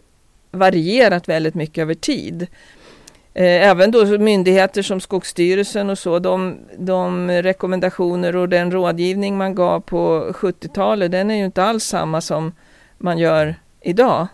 varierat 0.50 1.28
väldigt 1.28 1.54
mycket 1.54 1.82
över 1.82 1.94
tid. 1.94 2.46
Eh, 3.34 3.68
även 3.68 3.90
då 3.90 4.18
myndigheter 4.18 4.82
som 4.82 5.00
Skogsstyrelsen 5.00 5.90
och 5.90 5.98
så, 5.98 6.18
de, 6.18 6.58
de 6.78 7.30
rekommendationer 7.30 8.36
och 8.36 8.48
den 8.48 8.70
rådgivning 8.70 9.36
man 9.36 9.54
gav 9.54 9.80
på 9.80 10.30
70-talet, 10.34 11.12
den 11.12 11.30
är 11.30 11.34
ju 11.34 11.44
inte 11.44 11.62
alls 11.64 11.84
samma 11.84 12.20
som 12.20 12.52
man 12.98 13.18
gör 13.18 13.54
idag. 13.80 14.26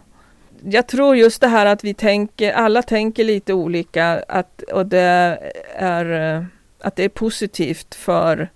Jag 0.65 0.87
tror 0.87 1.17
just 1.17 1.41
det 1.41 1.49
här 1.49 1.67
att 1.67 1.85
vi 1.85 1.95
tänker, 1.95 2.53
alla 2.53 2.83
tänker 2.83 3.25
lite 3.25 3.53
olika 3.53 4.25
att, 4.29 4.63
och 4.63 4.87
det 4.87 5.39
är, 5.75 6.37
eh, 6.37 6.45
att 6.81 6.97
det 6.97 7.05
är 7.05 7.09
positivt 7.09 7.95
för 7.95 8.49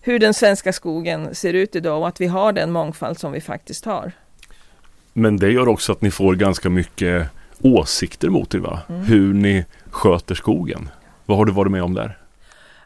hur 0.00 0.18
den 0.18 0.34
svenska 0.34 0.72
skogen 0.72 1.34
ser 1.34 1.52
ut 1.52 1.76
idag 1.76 2.00
och 2.00 2.08
att 2.08 2.20
vi 2.20 2.26
har 2.26 2.52
den 2.52 2.70
mångfald 2.72 3.18
som 3.18 3.32
vi 3.32 3.40
faktiskt 3.40 3.84
har. 3.84 4.12
Men 5.12 5.36
det 5.36 5.50
gör 5.50 5.68
också 5.68 5.92
att 5.92 6.02
ni 6.02 6.10
får 6.10 6.34
ganska 6.34 6.70
mycket 6.70 7.28
åsikter 7.60 8.28
mot 8.28 8.54
er 8.54 8.58
va? 8.58 8.80
Mm. 8.88 9.00
Hur 9.02 9.34
ni 9.34 9.64
sköter 9.90 10.34
skogen. 10.34 10.88
Vad 11.26 11.38
har 11.38 11.44
du 11.44 11.52
varit 11.52 11.72
med 11.72 11.82
om 11.82 11.94
där? 11.94 12.18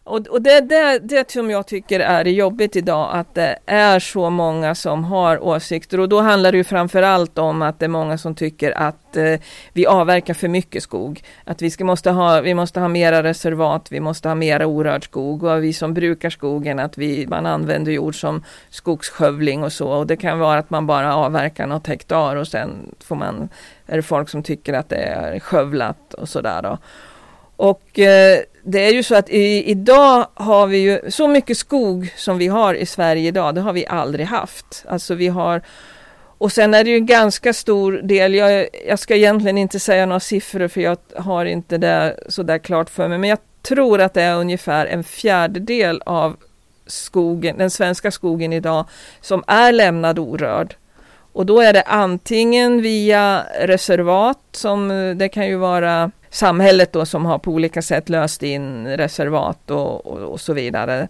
Och, 0.07 0.27
och 0.27 0.43
det, 0.43 0.61
det, 0.61 0.99
det 0.99 1.31
som 1.31 1.51
jag 1.51 1.67
tycker 1.67 2.01
är 2.01 2.25
jobbigt 2.25 2.77
idag 2.77 3.11
att 3.13 3.35
det 3.35 3.59
är 3.67 4.01
så 4.01 4.31
många 4.31 4.75
som 4.75 5.05
har 5.05 5.45
åsikter 5.45 6.01
och 6.01 6.09
då 6.09 6.21
handlar 6.21 6.53
det 6.53 6.59
ju 6.59 6.65
framförallt 6.65 7.39
om 7.39 7.63
att 7.63 7.79
det 7.79 7.87
är 7.87 7.89
många 7.89 8.19
som 8.19 8.35
tycker 8.35 8.79
att 8.79 9.17
eh, 9.17 9.41
vi 9.73 9.87
avverkar 9.87 10.35
för 10.35 10.49
mycket 10.49 10.83
skog. 10.83 11.23
Att 11.45 11.63
vi, 11.63 11.71
ska, 11.71 11.85
måste 11.85 12.11
ha, 12.11 12.41
vi 12.41 12.55
måste 12.55 12.81
ha 12.81 12.89
mera 12.89 13.23
reservat, 13.23 13.93
vi 13.93 14.01
måste 14.01 14.29
ha 14.29 14.35
mera 14.35 14.67
orörd 14.67 15.05
skog 15.05 15.43
och 15.43 15.65
vi 15.65 15.73
som 15.73 15.95
brukar 15.95 16.31
skogen 16.31 16.79
att 16.79 16.99
vi, 16.99 17.27
man 17.27 17.47
använder 17.47 17.93
jord 17.93 18.21
som 18.21 18.45
skogsskövling 18.71 19.65
och 19.65 19.73
så 19.73 19.89
och 19.89 20.07
det 20.07 20.17
kan 20.17 20.39
vara 20.39 20.59
att 20.59 20.71
man 20.71 20.87
bara 20.87 21.17
avverkar 21.17 21.67
något 21.67 21.87
hektar 21.87 22.37
och 22.37 22.49
sen 22.49 22.95
får 23.01 23.17
man, 23.17 23.49
är 23.87 23.97
det 23.97 24.03
folk 24.03 24.29
som 24.29 24.43
tycker 24.43 24.73
att 24.73 24.89
det 24.89 24.97
är 24.97 25.41
skövlat 25.41 26.15
och 26.15 26.29
sådär 26.29 26.63
då. 26.63 26.79
Och 27.57 27.99
eh, 27.99 28.41
det 28.63 28.81
är 28.81 28.93
ju 28.93 29.03
så 29.03 29.15
att 29.15 29.31
i, 29.31 29.71
idag 29.71 30.27
har 30.35 30.67
vi 30.67 30.79
ju 30.79 31.11
så 31.11 31.29
mycket 31.29 31.59
skog 31.59 32.13
som 32.17 32.39
vi 32.39 32.49
har 32.49 32.75
i 32.75 32.87
Sverige 32.87 33.29
idag. 33.29 33.55
Det 33.55 33.61
har 33.61 33.73
vi 33.73 33.87
aldrig 33.87 34.27
haft. 34.27 34.85
Alltså 34.89 35.15
vi 35.15 35.29
har 35.29 35.63
och 36.39 36.53
sen 36.53 36.75
är 36.75 36.85
det 36.85 36.91
ju 36.91 36.97
en 36.97 37.07
ganska 37.07 37.53
stor 37.53 37.93
del. 37.93 38.35
Jag, 38.35 38.69
jag 38.89 38.99
ska 38.99 39.17
egentligen 39.17 39.59
inte 39.59 39.81
säga 39.81 40.07
några 40.07 40.21
siffror 40.21 40.69
för 40.69 40.81
jag 40.81 40.97
har 41.17 41.45
inte 41.45 41.79
det 41.79 42.17
så 42.29 42.43
där 42.43 42.59
klart 42.59 42.91
för 42.91 43.09
mig. 43.09 43.19
Men 43.19 43.31
jag 43.31 43.39
tror 43.63 44.01
att 44.01 44.15
det 44.15 44.23
är 44.23 44.37
ungefär 44.37 44.87
en 44.87 45.05
fjärdedel 45.05 46.03
av 46.07 46.37
skogen, 46.87 47.59
den 47.59 47.71
svenska 47.71 48.11
skogen 48.11 48.53
idag 48.53 48.85
som 49.21 49.45
är 49.47 49.73
lämnad 49.73 50.19
orörd. 50.19 50.77
Och 51.33 51.47
då 51.47 51.61
är 51.61 51.73
det 51.73 51.83
antingen 51.83 52.83
via 52.83 53.45
reservat 53.61 54.41
som 54.53 54.91
eh, 54.91 55.17
det 55.17 55.29
kan 55.29 55.47
ju 55.47 55.57
vara 55.57 56.11
samhället 56.35 56.93
då 56.93 57.07
som 57.07 57.27
har 57.27 57.39
på 57.39 57.51
olika 57.51 57.83
sätt 57.83 58.09
löst 58.09 58.43
in 58.43 58.87
reservat 58.87 59.71
och, 59.71 60.07
och, 60.07 60.19
och 60.19 60.41
så 60.41 60.53
vidare. 60.53 61.09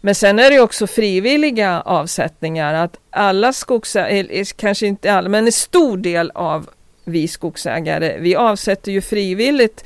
Men 0.00 0.14
sen 0.14 0.38
är 0.38 0.50
det 0.50 0.60
också 0.60 0.86
frivilliga 0.86 1.80
avsättningar 1.80 2.74
att 2.74 2.96
alla 3.10 3.52
skogsägare, 3.52 4.40
eh, 4.40 4.46
kanske 4.56 4.86
inte 4.86 5.12
alla, 5.12 5.28
men 5.28 5.46
en 5.46 5.52
stor 5.52 5.96
del 5.96 6.30
av 6.34 6.70
vi 7.04 7.28
skogsägare, 7.28 8.18
vi 8.18 8.36
avsätter 8.36 8.92
ju 8.92 9.00
frivilligt 9.00 9.84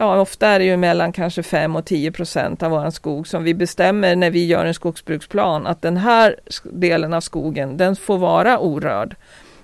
Ja, 0.00 0.20
ofta 0.20 0.46
är 0.46 0.58
det 0.58 0.64
ju 0.64 0.76
mellan 0.76 1.12
kanske 1.12 1.42
5 1.42 1.76
och 1.76 1.84
10 1.84 2.12
procent 2.12 2.62
av 2.62 2.70
vår 2.70 2.90
skog 2.90 3.28
som 3.28 3.44
vi 3.44 3.54
bestämmer 3.54 4.16
när 4.16 4.30
vi 4.30 4.46
gör 4.46 4.64
en 4.64 4.74
skogsbruksplan 4.74 5.66
att 5.66 5.82
den 5.82 5.96
här 5.96 6.36
delen 6.64 7.14
av 7.14 7.20
skogen, 7.20 7.76
den 7.76 7.96
får 7.96 8.18
vara 8.18 8.58
orörd. 8.58 9.16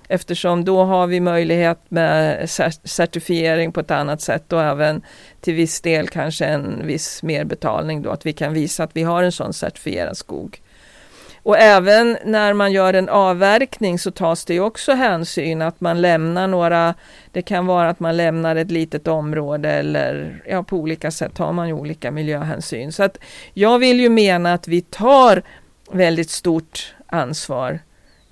Eftersom 0.07 0.65
då 0.65 0.83
har 0.83 1.07
vi 1.07 1.19
möjlighet 1.19 1.79
med 1.89 2.49
certifiering 2.83 3.71
på 3.71 3.79
ett 3.79 3.91
annat 3.91 4.21
sätt 4.21 4.53
och 4.53 4.63
även 4.63 5.01
till 5.41 5.53
viss 5.53 5.81
del 5.81 6.07
kanske 6.07 6.45
en 6.45 6.87
viss 6.87 7.23
merbetalning 7.23 8.01
då, 8.01 8.09
att 8.09 8.25
vi 8.25 8.33
kan 8.33 8.53
visa 8.53 8.83
att 8.83 8.91
vi 8.93 9.03
har 9.03 9.23
en 9.23 9.31
sån 9.31 9.53
certifierad 9.53 10.17
skog. 10.17 10.61
Och 11.45 11.57
även 11.57 12.17
när 12.25 12.53
man 12.53 12.71
gör 12.71 12.93
en 12.93 13.09
avverkning 13.09 13.99
så 13.99 14.11
tas 14.11 14.45
det 14.45 14.59
också 14.59 14.93
hänsyn 14.93 15.61
att 15.61 15.81
man 15.81 16.01
lämnar 16.01 16.47
några, 16.47 16.93
det 17.31 17.41
kan 17.41 17.65
vara 17.65 17.89
att 17.89 17.99
man 17.99 18.17
lämnar 18.17 18.55
ett 18.55 18.71
litet 18.71 19.07
område 19.07 19.71
eller 19.71 20.43
ja, 20.47 20.63
på 20.63 20.77
olika 20.77 21.11
sätt 21.11 21.33
tar 21.35 21.51
man 21.51 21.67
ju 21.67 21.73
olika 21.73 22.11
miljöhänsyn. 22.11 22.91
Så 22.91 23.03
att 23.03 23.17
jag 23.53 23.79
vill 23.79 23.99
ju 23.99 24.09
mena 24.09 24.53
att 24.53 24.67
vi 24.67 24.81
tar 24.81 25.43
väldigt 25.91 26.29
stort 26.29 26.95
ansvar 27.07 27.79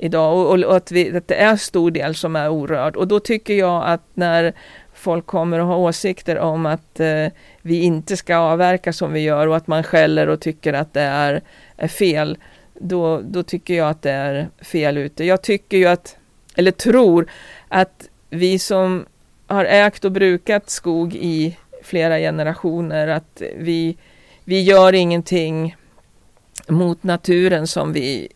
idag 0.04 0.38
och, 0.38 0.54
och, 0.54 0.64
och 0.64 0.76
att, 0.76 0.92
vi, 0.92 1.18
att 1.18 1.28
det 1.28 1.36
är 1.36 1.56
stor 1.56 1.92
del 1.92 2.16
som 2.16 2.36
är 2.36 2.50
orörd. 2.50 2.96
Och 2.96 3.08
då 3.08 3.20
tycker 3.20 3.54
jag 3.54 3.84
att 3.86 4.02
när 4.14 4.54
folk 4.94 5.26
kommer 5.26 5.60
att 5.60 5.66
ha 5.66 5.76
åsikter 5.76 6.40
om 6.40 6.66
att 6.66 7.00
eh, 7.00 7.28
vi 7.62 7.84
inte 7.84 8.18
ska 8.18 8.38
avverka 8.38 8.94
som 8.94 9.14
vi 9.14 9.20
gör 9.20 9.48
och 9.48 9.56
att 9.56 9.68
man 9.68 9.84
skäller 9.84 10.30
och 10.30 10.40
tycker 10.40 10.74
att 10.74 10.94
det 10.94 11.02
är, 11.02 11.42
är 11.78 11.88
fel. 11.88 12.38
Då, 12.74 13.22
då 13.24 13.44
tycker 13.44 13.74
jag 13.74 13.90
att 13.90 14.02
det 14.02 14.12
är 14.12 14.50
fel 14.62 14.98
ute. 14.98 15.24
Jag 15.24 15.42
tycker 15.42 15.78
ju 15.78 15.86
att, 15.86 16.18
eller 16.56 16.72
tror 16.72 17.30
att 17.68 18.10
vi 18.30 18.60
som 18.60 19.06
har 19.48 19.66
ägt 19.66 20.06
och 20.06 20.12
brukat 20.12 20.70
skog 20.70 21.16
i 21.16 21.58
flera 21.84 22.18
generationer, 22.18 23.08
att 23.08 23.42
vi, 23.58 23.98
vi 24.44 24.62
gör 24.62 24.94
ingenting 24.94 25.76
mot 26.68 27.04
naturen 27.04 27.68
som 27.68 27.94
vi 27.94 28.30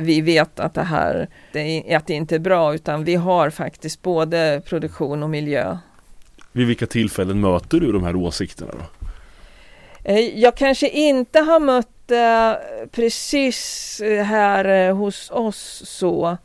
vi 0.00 0.20
vet 0.20 0.60
att 0.60 0.74
det 0.74 0.82
här 0.82 1.28
det, 1.52 1.94
att 1.94 2.06
det 2.06 2.14
inte 2.14 2.34
är 2.34 2.38
bra 2.38 2.74
utan 2.74 3.04
vi 3.04 3.14
har 3.14 3.50
faktiskt 3.50 4.02
både 4.02 4.62
produktion 4.66 5.22
och 5.22 5.30
miljö. 5.30 5.78
Vid 6.52 6.66
vilka 6.66 6.86
tillfällen 6.86 7.40
möter 7.40 7.80
du 7.80 7.92
de 7.92 8.04
här 8.04 8.16
åsikterna? 8.16 8.72
Då? 8.72 9.08
Eh, 10.04 10.38
jag 10.38 10.56
kanske 10.56 10.88
inte 10.88 11.40
har 11.40 11.60
mött 11.60 11.88
det 12.06 12.60
precis 12.90 14.00
eh, 14.00 14.24
här 14.24 14.64
eh, 14.64 14.96
hos 14.96 15.30
oss 15.30 15.82
så. 15.84 16.36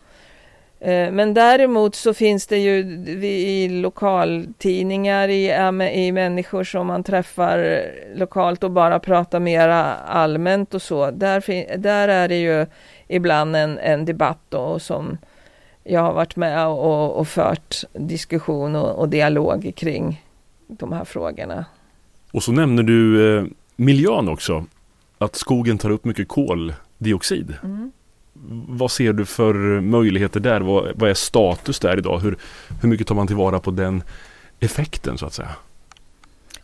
Men 1.11 1.33
däremot 1.33 1.95
så 1.95 2.13
finns 2.13 2.47
det 2.47 2.57
ju 2.57 2.79
i 3.25 3.69
lokaltidningar, 3.69 5.27
i, 5.27 5.51
i 5.93 6.11
människor 6.11 6.63
som 6.63 6.87
man 6.87 7.03
träffar 7.03 7.85
lokalt 8.15 8.63
och 8.63 8.71
bara 8.71 8.99
pratar 8.99 9.39
mera 9.39 9.95
allmänt 9.95 10.73
och 10.73 10.81
så. 10.81 11.11
Där, 11.11 11.77
där 11.77 12.07
är 12.07 12.27
det 12.27 12.35
ju 12.35 12.65
ibland 13.07 13.55
en, 13.55 13.79
en 13.79 14.05
debatt 14.05 14.39
då 14.49 14.79
som 14.79 15.17
jag 15.83 16.01
har 16.01 16.13
varit 16.13 16.35
med 16.35 16.67
och, 16.67 17.19
och 17.19 17.27
fört 17.27 17.83
diskussion 17.93 18.75
och, 18.75 18.99
och, 18.99 19.09
dialog 19.09 19.73
kring 19.75 20.23
de 20.67 20.91
här 20.91 21.05
frågorna. 21.05 21.65
Och 22.31 22.43
så 22.43 22.51
nämner 22.51 22.83
du 22.83 23.37
eh, 23.37 23.45
miljön 23.75 24.29
också, 24.29 24.65
att 25.17 25.35
skogen 25.35 25.77
tar 25.77 25.89
upp 25.89 26.05
mycket 26.05 26.27
koldioxid. 26.27 27.53
Mm. 27.63 27.91
Vad 28.67 28.91
ser 28.91 29.13
du 29.13 29.25
för 29.25 29.81
möjligheter 29.81 30.39
där? 30.39 30.61
Vad, 30.61 30.91
vad 30.95 31.09
är 31.09 31.13
status 31.13 31.79
där 31.79 31.97
idag? 31.97 32.19
Hur, 32.19 32.37
hur 32.81 32.89
mycket 32.89 33.07
tar 33.07 33.15
man 33.15 33.27
tillvara 33.27 33.59
på 33.59 33.71
den 33.71 34.03
effekten 34.59 35.17
så 35.17 35.25
att 35.25 35.33
säga? 35.33 35.55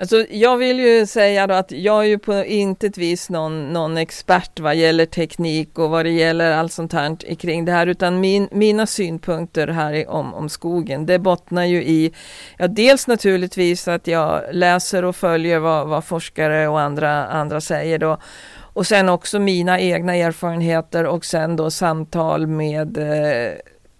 Alltså, 0.01 0.25
jag 0.29 0.57
vill 0.57 0.79
ju 0.79 1.05
säga 1.05 1.47
då 1.47 1.53
att 1.53 1.71
jag 1.71 1.99
är 2.03 2.07
ju 2.07 2.19
på 2.19 2.33
intet 2.33 2.97
vis 2.97 3.29
någon, 3.29 3.73
någon 3.73 3.97
expert 3.97 4.59
vad 4.59 4.75
gäller 4.75 5.05
teknik 5.05 5.79
och 5.79 5.89
vad 5.89 6.05
det 6.05 6.11
gäller 6.11 6.51
allt 6.51 6.71
sånt 6.71 6.93
här 6.93 7.35
kring 7.35 7.65
det 7.65 7.71
här 7.71 7.87
utan 7.87 8.19
min, 8.19 8.47
mina 8.51 8.85
synpunkter 8.85 9.67
här 9.67 10.09
om, 10.09 10.33
om 10.33 10.49
skogen 10.49 11.05
det 11.05 11.19
bottnar 11.19 11.65
ju 11.65 11.83
i 11.83 12.13
ja, 12.57 12.67
dels 12.67 13.07
naturligtvis 13.07 13.87
att 13.87 14.07
jag 14.07 14.41
läser 14.51 15.05
och 15.05 15.15
följer 15.15 15.59
vad, 15.59 15.87
vad 15.87 16.03
forskare 16.03 16.67
och 16.67 16.79
andra, 16.79 17.25
andra 17.27 17.61
säger 17.61 17.99
då 17.99 18.17
och 18.57 18.87
sen 18.87 19.09
också 19.09 19.39
mina 19.39 19.79
egna 19.79 20.15
erfarenheter 20.15 21.05
och 21.05 21.25
sen 21.25 21.55
då 21.55 21.71
samtal 21.71 22.47
med 22.47 22.97
eh, 22.97 23.53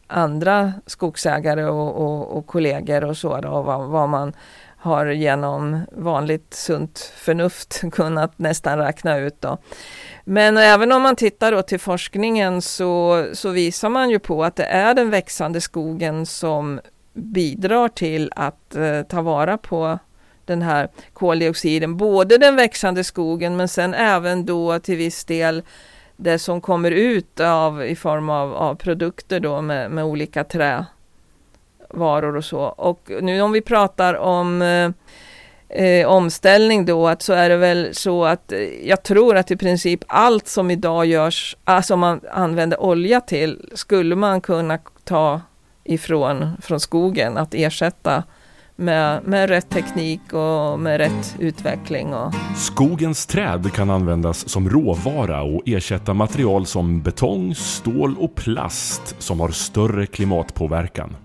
andra 0.07 0.73
skogsägare 0.85 1.65
och, 1.65 2.01
och, 2.01 2.37
och 2.37 2.47
kollegor 2.47 3.03
och 3.03 3.17
så 3.17 3.41
då, 3.41 3.49
och 3.49 3.65
vad, 3.65 3.89
vad 3.89 4.09
man 4.09 4.33
har 4.81 5.05
genom 5.05 5.85
vanligt 5.91 6.53
sunt 6.53 7.13
förnuft 7.15 7.81
kunnat 7.91 8.39
nästan 8.39 8.77
räkna 8.77 9.17
ut. 9.17 9.41
Då. 9.41 9.57
Men 10.23 10.57
även 10.57 10.91
om 10.91 11.01
man 11.01 11.15
tittar 11.15 11.51
då 11.51 11.61
till 11.61 11.79
forskningen 11.79 12.61
så, 12.61 13.25
så 13.33 13.49
visar 13.49 13.89
man 13.89 14.09
ju 14.09 14.19
på 14.19 14.43
att 14.43 14.55
det 14.55 14.65
är 14.65 14.93
den 14.93 15.09
växande 15.09 15.61
skogen 15.61 16.25
som 16.25 16.79
bidrar 17.13 17.87
till 17.87 18.31
att 18.35 18.75
eh, 18.75 19.01
ta 19.01 19.21
vara 19.21 19.57
på 19.57 19.99
den 20.45 20.61
här 20.61 20.89
koldioxiden. 21.13 21.97
Både 21.97 22.37
den 22.37 22.55
växande 22.55 23.03
skogen 23.03 23.57
men 23.57 23.67
sen 23.67 23.93
även 23.93 24.45
då 24.45 24.79
till 24.79 24.97
viss 24.97 25.25
del 25.25 25.63
det 26.15 26.39
som 26.39 26.61
kommer 26.61 26.91
ut 26.91 27.39
av, 27.39 27.85
i 27.85 27.95
form 27.95 28.29
av, 28.29 28.53
av 28.53 28.75
produkter 28.75 29.39
då 29.39 29.61
med, 29.61 29.91
med 29.91 30.03
olika 30.03 30.43
trä 30.43 30.85
varor 31.93 32.35
och 32.35 32.45
så. 32.45 32.59
Och 32.61 33.11
nu 33.21 33.41
om 33.41 33.51
vi 33.51 33.61
pratar 33.61 34.13
om 34.13 34.61
eh, 34.61 34.91
eh 35.83 36.07
omställning 36.07 36.85
då, 36.85 37.07
att 37.07 37.21
så 37.21 37.33
är 37.33 37.49
det 37.49 37.57
väl 37.57 37.89
så 37.95 38.25
att 38.25 38.51
eh, 38.51 38.59
jag 38.87 39.03
tror 39.03 39.37
att 39.37 39.51
i 39.51 39.57
princip 39.57 40.03
allt 40.07 40.47
som 40.47 40.71
idag 40.71 41.05
görs, 41.05 41.57
alltså 41.63 41.95
man 41.95 42.21
använder 42.31 42.81
olja 42.81 43.21
till, 43.21 43.69
skulle 43.73 44.15
man 44.15 44.41
kunna 44.41 44.79
ta 45.03 45.41
ifrån 45.83 46.57
från 46.61 46.79
skogen 46.79 47.37
att 47.37 47.53
ersätta 47.53 48.23
med, 48.81 49.23
med 49.27 49.49
rätt 49.49 49.69
teknik 49.69 50.33
och 50.33 50.79
med 50.79 50.97
rätt 50.97 51.35
utveckling. 51.39 52.13
Och... 52.13 52.33
Skogens 52.57 53.25
träd 53.25 53.73
kan 53.73 53.89
användas 53.89 54.49
som 54.49 54.69
råvara 54.69 55.43
och 55.43 55.61
ersätta 55.65 56.13
material 56.13 56.65
som 56.65 57.01
betong, 57.01 57.55
stål 57.55 58.15
och 58.19 58.35
plast 58.35 59.15
som 59.19 59.39
har 59.39 59.49
större 59.49 60.05
klimatpåverkan. 60.05 61.15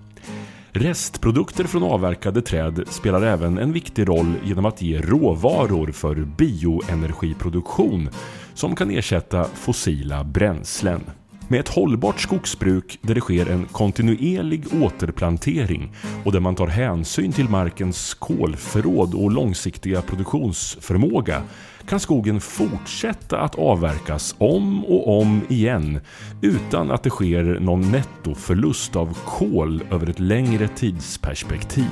Restprodukter 0.79 1.65
från 1.65 1.83
avverkade 1.83 2.43
träd 2.43 2.85
spelar 2.89 3.23
även 3.23 3.59
en 3.59 3.73
viktig 3.73 4.09
roll 4.09 4.35
genom 4.45 4.67
att 4.67 4.83
ge 4.83 5.01
råvaror 5.01 5.93
för 5.93 6.15
bioenergiproduktion 6.15 8.09
som 8.55 8.77
kan 8.77 8.91
ersätta 8.91 9.45
fossila 9.45 10.25
bränslen. 10.25 11.01
Med 11.49 11.61
ett 11.61 11.69
hållbart 11.69 12.21
skogsbruk 12.21 12.99
där 13.03 13.15
det 13.15 13.21
sker 13.21 13.51
en 13.51 13.65
kontinuerlig 13.65 14.65
återplantering 14.83 15.93
och 16.25 16.33
där 16.33 16.41
man 16.41 16.55
tar 16.55 16.67
hänsyn 16.67 17.33
till 17.33 17.49
markens 17.49 18.15
kolförråd 18.15 19.15
och 19.15 19.31
långsiktiga 19.31 20.03
produktionsförmåga 20.03 21.43
kan 21.89 22.01
skogen 22.01 22.41
fortsätta 22.41 23.39
att 23.39 23.55
avverkas 23.55 24.35
om 24.39 24.85
och 24.85 25.21
om 25.21 25.47
igen 25.49 26.01
utan 26.43 26.91
att 26.91 27.03
det 27.03 27.11
sker 27.11 27.61
någon 27.61 27.93
nettoförlust 27.93 28.97
av 28.97 29.19
kol 29.25 29.83
över 29.91 30.11
ett 30.11 30.21
längre 30.21 30.69
tidsperspektiv. 30.69 31.91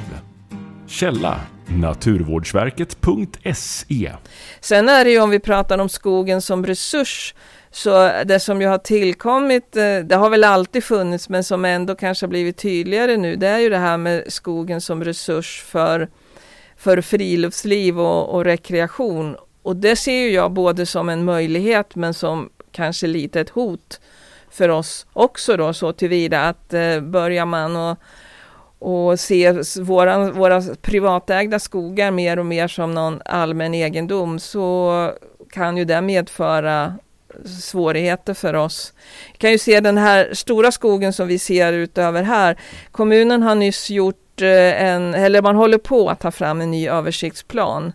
Källa 0.86 1.40
Naturvårdsverket.se 1.66 4.12
Sen 4.60 4.88
är 4.88 5.04
det 5.04 5.10
ju 5.10 5.20
om 5.20 5.30
vi 5.30 5.40
pratar 5.40 5.78
om 5.78 5.88
skogen 5.88 6.42
som 6.42 6.66
resurs 6.66 7.34
så 7.70 8.10
det 8.24 8.40
som 8.40 8.60
ju 8.60 8.66
har 8.66 8.78
tillkommit, 8.78 9.76
eh, 9.76 9.98
det 9.98 10.16
har 10.16 10.30
väl 10.30 10.44
alltid 10.44 10.84
funnits 10.84 11.28
men 11.28 11.44
som 11.44 11.64
ändå 11.64 11.94
kanske 11.94 12.26
har 12.26 12.28
blivit 12.28 12.56
tydligare 12.56 13.16
nu, 13.16 13.36
det 13.36 13.48
är 13.48 13.58
ju 13.58 13.68
det 13.68 13.78
här 13.78 13.96
med 13.96 14.32
skogen 14.32 14.80
som 14.80 15.04
resurs 15.04 15.64
för, 15.66 16.08
för 16.76 17.00
friluftsliv 17.00 18.00
och, 18.00 18.34
och 18.34 18.44
rekreation. 18.44 19.36
Och 19.64 19.76
det 19.76 19.96
ser 19.96 20.28
jag 20.28 20.52
både 20.52 20.86
som 20.86 21.08
en 21.08 21.24
möjlighet 21.24 21.94
men 21.94 22.14
som 22.14 22.50
kanske 22.72 23.06
lite 23.06 23.40
ett 23.40 23.50
hot 23.50 24.00
för 24.50 24.68
oss 24.68 25.06
också 25.12 25.56
då 25.56 25.72
så 25.72 25.92
tillvida 25.92 26.40
att 26.40 26.74
eh, 26.74 27.00
börjar 27.00 27.46
man 27.46 27.76
och, 27.76 27.98
och 28.78 29.20
se 29.20 29.52
våra, 29.80 30.30
våra 30.30 30.62
privatägda 30.82 31.58
skogar 31.58 32.10
mer 32.10 32.38
och 32.38 32.46
mer 32.46 32.68
som 32.68 32.94
någon 32.94 33.20
allmän 33.24 33.74
egendom 33.74 34.38
så 34.38 35.10
kan 35.50 35.76
ju 35.76 35.84
det 35.84 36.00
medföra 36.00 36.94
svårigheter 37.60 38.34
för 38.34 38.54
oss. 38.54 38.92
Vi 39.32 39.38
kan 39.38 39.52
ju 39.52 39.58
se 39.58 39.80
den 39.80 39.98
här 39.98 40.34
stora 40.34 40.72
skogen 40.72 41.12
som 41.12 41.28
vi 41.28 41.38
ser 41.38 41.72
utöver 41.72 42.22
här. 42.22 42.56
Kommunen 42.92 43.42
har 43.42 43.54
nyss 43.54 43.90
gjort 43.90 44.42
eh, 44.42 44.82
en, 44.82 45.14
eller 45.14 45.42
man 45.42 45.56
håller 45.56 45.78
på 45.78 46.08
att 46.08 46.20
ta 46.20 46.30
fram 46.30 46.60
en 46.60 46.70
ny 46.70 46.88
översiktsplan. 46.88 47.92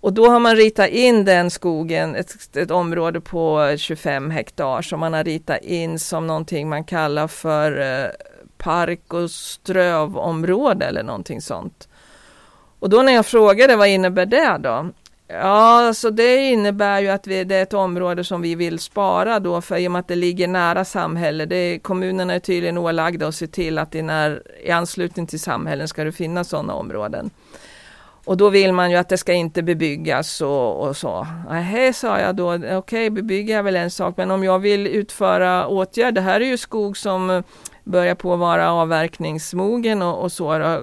Och 0.00 0.12
då 0.12 0.28
har 0.28 0.40
man 0.40 0.56
ritat 0.56 0.88
in 0.88 1.24
den 1.24 1.50
skogen, 1.50 2.16
ett, 2.16 2.56
ett 2.56 2.70
område 2.70 3.20
på 3.20 3.74
25 3.78 4.30
hektar 4.30 4.82
som 4.82 5.00
man 5.00 5.12
har 5.12 5.24
ritat 5.24 5.62
in 5.62 5.98
som 5.98 6.26
någonting 6.26 6.68
man 6.68 6.84
kallar 6.84 7.28
för 7.28 7.80
eh, 7.80 8.10
park 8.58 9.14
och 9.14 9.30
strövområde 9.30 10.86
eller 10.86 11.02
någonting 11.02 11.42
sånt. 11.42 11.88
Och 12.78 12.90
då 12.90 13.02
när 13.02 13.12
jag 13.12 13.26
frågade 13.26 13.76
vad 13.76 13.88
innebär 13.88 14.26
det 14.26 14.58
då? 14.60 14.90
Ja, 15.30 15.86
alltså 15.86 16.10
det 16.10 16.36
innebär 16.36 17.00
ju 17.00 17.08
att 17.08 17.26
vi, 17.26 17.44
det 17.44 17.54
är 17.54 17.62
ett 17.62 17.74
område 17.74 18.24
som 18.24 18.42
vi 18.42 18.54
vill 18.54 18.78
spara 18.78 19.40
då 19.40 19.60
för 19.60 19.76
i 19.76 19.88
och 19.88 19.92
med 19.92 20.00
att 20.00 20.08
det 20.08 20.14
ligger 20.14 20.48
nära 20.48 20.84
samhället. 20.84 21.48
Det 21.48 21.78
kommunerna 21.78 22.34
är 22.34 22.38
tydligen 22.38 22.78
ålagda 22.78 23.28
att 23.28 23.34
se 23.34 23.46
till 23.46 23.78
att 23.78 23.94
i, 23.94 24.02
när, 24.02 24.42
i 24.64 24.70
anslutning 24.70 25.26
till 25.26 25.40
samhällen 25.40 25.88
ska 25.88 26.04
det 26.04 26.12
finnas 26.12 26.48
sådana 26.48 26.74
områden. 26.74 27.30
Och 28.28 28.36
då 28.36 28.48
vill 28.48 28.72
man 28.72 28.90
ju 28.90 28.96
att 28.96 29.08
det 29.08 29.18
ska 29.18 29.32
inte 29.32 29.62
bebyggas 29.62 30.40
och, 30.40 30.86
och 30.86 30.96
så. 30.96 31.26
Nej, 31.50 31.92
sa 31.92 32.20
jag 32.20 32.36
då, 32.36 32.54
okej 32.54 32.76
okay, 32.76 33.10
bebygga 33.10 33.58
är 33.58 33.62
väl 33.62 33.76
en 33.76 33.90
sak 33.90 34.16
men 34.16 34.30
om 34.30 34.44
jag 34.44 34.58
vill 34.58 34.86
utföra 34.86 35.66
åtgärder, 35.66 36.12
det 36.12 36.20
här 36.20 36.40
är 36.40 36.44
ju 36.44 36.56
skog 36.56 36.96
som 36.96 37.42
börjar 37.84 38.14
på 38.14 38.32
att 38.32 38.38
vara 38.38 38.72
avverkningsmogen 38.72 40.02
och, 40.02 40.22
och 40.22 40.32
så. 40.32 40.78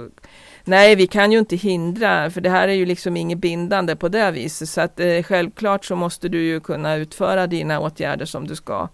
Nej, 0.63 0.95
vi 0.95 1.07
kan 1.07 1.31
ju 1.31 1.39
inte 1.39 1.55
hindra, 1.55 2.29
för 2.29 2.41
det 2.41 2.49
här 2.49 2.67
är 2.67 2.73
ju 2.73 2.85
liksom 2.85 3.17
inget 3.17 3.37
bindande 3.37 3.95
på 3.95 4.07
det 4.07 4.31
viset. 4.31 4.69
Så 4.69 4.81
att 4.81 4.99
eh, 4.99 5.23
självklart 5.23 5.85
så 5.85 5.95
måste 5.95 6.29
du 6.29 6.41
ju 6.41 6.59
kunna 6.59 6.95
utföra 6.95 7.47
dina 7.47 7.79
åtgärder 7.79 8.25
som 8.25 8.47
du 8.47 8.55
ska. 8.55 8.87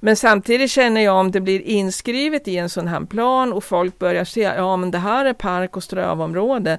Men 0.00 0.16
samtidigt 0.16 0.70
känner 0.70 1.00
jag 1.00 1.16
om 1.16 1.30
det 1.30 1.40
blir 1.40 1.60
inskrivet 1.60 2.48
i 2.48 2.56
en 2.56 2.68
sån 2.68 2.88
här 2.88 3.00
plan 3.00 3.52
och 3.52 3.64
folk 3.64 3.98
börjar 3.98 4.24
se, 4.24 4.40
ja 4.40 4.76
men 4.76 4.90
det 4.90 4.98
här 4.98 5.24
är 5.24 5.32
park 5.32 5.76
och 5.76 5.82
strövområde. 5.82 6.78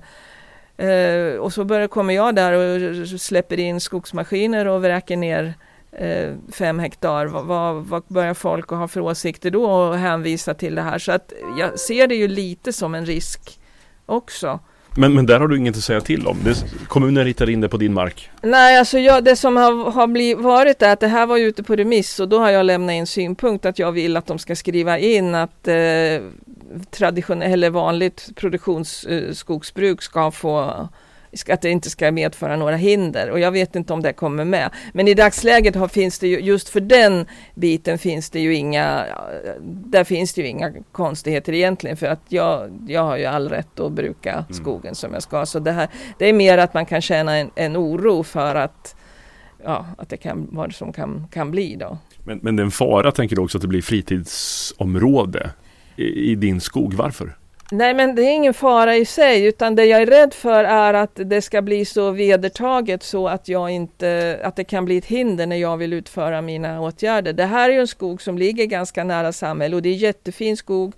Eh, 0.77 1.39
och 1.39 1.53
så 1.53 1.65
börjar, 1.65 1.87
kommer 1.87 2.13
jag 2.13 2.35
där 2.35 2.53
och 2.53 3.07
släpper 3.07 3.59
in 3.59 3.79
skogsmaskiner 3.79 4.67
och 4.67 4.81
vräker 4.81 5.17
ner 5.17 5.53
eh, 5.91 6.33
fem 6.51 6.79
hektar. 6.79 7.25
Vad, 7.25 7.45
vad, 7.45 7.85
vad, 7.85 8.03
börjar 8.07 8.33
folk 8.33 8.71
att 8.71 8.77
ha 8.77 8.87
för 8.87 8.99
åsikter 8.99 9.51
då 9.51 9.71
och 9.71 9.97
hänvisa 9.97 10.53
till 10.53 10.75
det 10.75 10.81
här? 10.81 10.99
Så 10.99 11.11
att 11.11 11.33
jag 11.57 11.79
ser 11.79 12.07
det 12.07 12.15
ju 12.15 12.27
lite 12.27 12.73
som 12.73 12.95
en 12.95 13.05
risk 13.05 13.59
också. 14.05 14.59
Men, 14.97 15.13
men 15.13 15.25
där 15.25 15.39
har 15.39 15.47
du 15.47 15.57
inget 15.57 15.77
att 15.77 15.83
säga 15.83 16.01
till 16.01 16.27
om? 16.27 16.37
Det, 16.43 16.65
kommunen 16.87 17.25
ritar 17.25 17.49
in 17.49 17.61
det 17.61 17.69
på 17.69 17.77
din 17.77 17.93
mark? 17.93 18.29
Nej, 18.41 18.79
alltså 18.79 18.99
jag, 18.99 19.23
det 19.23 19.35
som 19.35 19.57
har, 19.57 19.91
har 19.91 20.07
blivit, 20.07 20.43
varit 20.43 20.81
är 20.81 20.93
att 20.93 20.99
det 20.99 21.07
här 21.07 21.25
var 21.25 21.37
ute 21.37 21.63
på 21.63 21.75
remiss 21.75 22.19
och 22.19 22.29
då 22.29 22.39
har 22.39 22.49
jag 22.49 22.65
lämnat 22.65 22.93
in 22.93 23.07
synpunkt 23.07 23.65
att 23.65 23.79
jag 23.79 23.91
vill 23.91 24.17
att 24.17 24.25
de 24.25 24.39
ska 24.39 24.55
skriva 24.55 24.99
in 24.99 25.35
att 25.35 25.67
eh, 25.67 25.75
traditionellt 26.91 27.53
eller 27.53 27.69
vanligt 27.69 28.29
produktionsskogsbruk 28.35 29.99
eh, 29.99 30.01
ska 30.01 30.31
få 30.31 30.87
att 31.49 31.61
det 31.61 31.69
inte 31.69 31.89
ska 31.89 32.11
medföra 32.11 32.55
några 32.55 32.75
hinder 32.75 33.29
och 33.29 33.39
jag 33.39 33.51
vet 33.51 33.75
inte 33.75 33.93
om 33.93 34.01
det 34.01 34.13
kommer 34.13 34.45
med. 34.45 34.69
Men 34.93 35.07
i 35.07 35.13
dagsläget 35.13 35.75
har, 35.75 35.87
finns 35.87 36.19
det 36.19 36.27
ju, 36.27 36.39
just 36.39 36.69
för 36.69 36.79
den 36.79 37.25
biten 37.55 37.97
finns 37.97 38.29
det 38.29 38.39
ju 38.39 38.55
inga, 38.55 39.05
där 39.63 40.03
finns 40.03 40.33
det 40.33 40.41
ju 40.41 40.47
inga 40.47 40.71
konstigheter 40.91 41.53
egentligen 41.53 41.97
för 41.97 42.07
att 42.07 42.21
jag, 42.29 42.79
jag 42.87 43.03
har 43.03 43.17
ju 43.17 43.25
all 43.25 43.49
rätt 43.49 43.79
att 43.79 43.91
bruka 43.91 44.31
mm. 44.31 44.45
skogen 44.49 44.95
som 44.95 45.13
jag 45.13 45.23
ska. 45.23 45.45
Så 45.45 45.59
det, 45.59 45.71
här, 45.71 45.87
det 46.19 46.29
är 46.29 46.33
mer 46.33 46.57
att 46.57 46.73
man 46.73 46.85
kan 46.85 47.01
känna 47.01 47.37
en, 47.37 47.51
en 47.55 47.77
oro 47.77 48.23
för 48.23 48.55
att, 48.55 48.95
ja, 49.63 49.85
att 49.97 50.09
det 50.09 50.17
kan 50.17 50.47
vara 50.51 50.71
som 50.71 50.93
kan, 50.93 51.27
kan 51.31 51.51
bli 51.51 51.75
då. 51.75 51.97
Men, 52.23 52.39
men 52.43 52.55
det 52.55 52.61
är 52.61 52.65
en 52.65 52.71
fara 52.71 53.11
tänker 53.11 53.35
du 53.35 53.41
också 53.41 53.57
att 53.57 53.61
det 53.61 53.67
blir 53.67 53.81
fritidsområde 53.81 55.49
i, 55.95 56.31
i 56.31 56.35
din 56.35 56.61
skog. 56.61 56.93
Varför? 56.93 57.35
Nej 57.71 57.93
men 57.93 58.15
det 58.15 58.21
är 58.21 58.31
ingen 58.31 58.53
fara 58.53 58.95
i 58.95 59.05
sig 59.05 59.45
utan 59.45 59.75
det 59.75 59.85
jag 59.85 60.01
är 60.01 60.05
rädd 60.05 60.33
för 60.33 60.63
är 60.63 60.93
att 60.93 61.11
det 61.15 61.41
ska 61.41 61.61
bli 61.61 61.85
så 61.85 62.11
vedertaget 62.11 63.03
så 63.03 63.27
att 63.27 63.47
jag 63.47 63.69
inte, 63.69 64.39
att 64.43 64.55
det 64.55 64.63
kan 64.63 64.85
bli 64.85 64.97
ett 64.97 65.05
hinder 65.05 65.47
när 65.47 65.55
jag 65.55 65.77
vill 65.77 65.93
utföra 65.93 66.41
mina 66.41 66.81
åtgärder. 66.81 67.33
Det 67.33 67.45
här 67.45 67.69
är 67.69 67.73
ju 67.73 67.79
en 67.79 67.87
skog 67.87 68.21
som 68.21 68.37
ligger 68.37 68.65
ganska 68.65 69.03
nära 69.03 69.31
samhället 69.31 69.75
och 69.75 69.81
det 69.81 69.89
är 69.89 69.93
jättefin 69.93 70.57
skog 70.57 70.93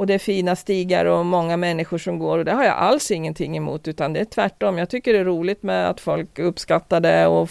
och 0.00 0.06
det 0.06 0.14
är 0.14 0.18
fina 0.18 0.56
stigar 0.56 1.04
och 1.04 1.26
många 1.26 1.56
människor 1.56 1.98
som 1.98 2.18
går 2.18 2.38
och 2.38 2.44
det 2.44 2.52
har 2.52 2.64
jag 2.64 2.76
alls 2.76 3.10
ingenting 3.10 3.56
emot 3.56 3.88
utan 3.88 4.12
det 4.12 4.20
är 4.20 4.24
tvärtom. 4.24 4.78
Jag 4.78 4.90
tycker 4.90 5.12
det 5.12 5.18
är 5.18 5.24
roligt 5.24 5.62
med 5.62 5.88
att 5.90 6.00
folk 6.00 6.38
uppskattar 6.38 7.00
det 7.00 7.26
och 7.26 7.48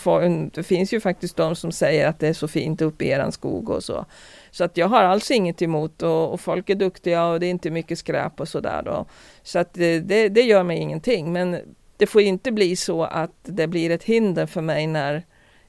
det 0.53 0.63
finns 0.63 0.93
ju 0.93 0.99
faktiskt 0.99 1.37
de 1.37 1.55
som 1.55 1.71
säger 1.71 2.07
att 2.07 2.19
det 2.19 2.27
är 2.27 2.33
så 2.33 2.47
fint 2.47 2.81
uppe 2.81 3.05
i 3.05 3.09
eran 3.09 3.31
skog 3.31 3.69
och 3.69 3.83
så. 3.83 4.05
Så 4.51 4.63
att 4.63 4.77
jag 4.77 4.87
har 4.87 5.03
alls 5.03 5.31
inget 5.31 5.61
emot 5.61 6.01
och, 6.01 6.33
och 6.33 6.41
folk 6.41 6.69
är 6.69 6.75
duktiga 6.75 7.25
och 7.25 7.39
det 7.39 7.45
är 7.45 7.51
inte 7.51 7.71
mycket 7.71 7.99
skräp 7.99 8.39
och 8.39 8.47
sådär 8.47 8.81
då. 8.85 9.05
Så 9.43 9.59
att 9.59 9.73
det, 9.73 9.99
det, 9.99 10.29
det 10.29 10.41
gör 10.41 10.63
mig 10.63 10.77
ingenting 10.77 11.33
men 11.33 11.57
det 11.97 12.07
får 12.07 12.21
inte 12.21 12.51
bli 12.51 12.75
så 12.75 13.03
att 13.03 13.35
det 13.43 13.67
blir 13.67 13.89
ett 13.89 14.03
hinder 14.03 14.45
för 14.45 14.61
mig 14.61 14.87
när 14.87 15.25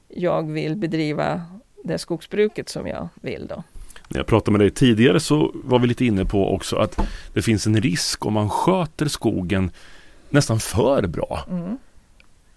jag 0.07 0.51
vill 0.51 0.75
bedriva 0.75 1.41
det 1.83 1.97
skogsbruket 1.97 2.69
som 2.69 2.87
jag 2.87 3.09
vill 3.21 3.47
då. 3.47 3.63
När 4.07 4.19
jag 4.19 4.27
pratade 4.27 4.51
med 4.51 4.61
dig 4.61 4.71
tidigare 4.71 5.19
så 5.19 5.51
var 5.53 5.79
vi 5.79 5.87
lite 5.87 6.05
inne 6.05 6.25
på 6.25 6.53
också 6.53 6.75
att 6.75 6.99
det 7.33 7.41
finns 7.41 7.67
en 7.67 7.81
risk 7.81 8.25
om 8.25 8.33
man 8.33 8.49
sköter 8.49 9.05
skogen 9.05 9.71
nästan 10.29 10.59
för 10.59 11.07
bra. 11.07 11.45
Mm 11.49 11.77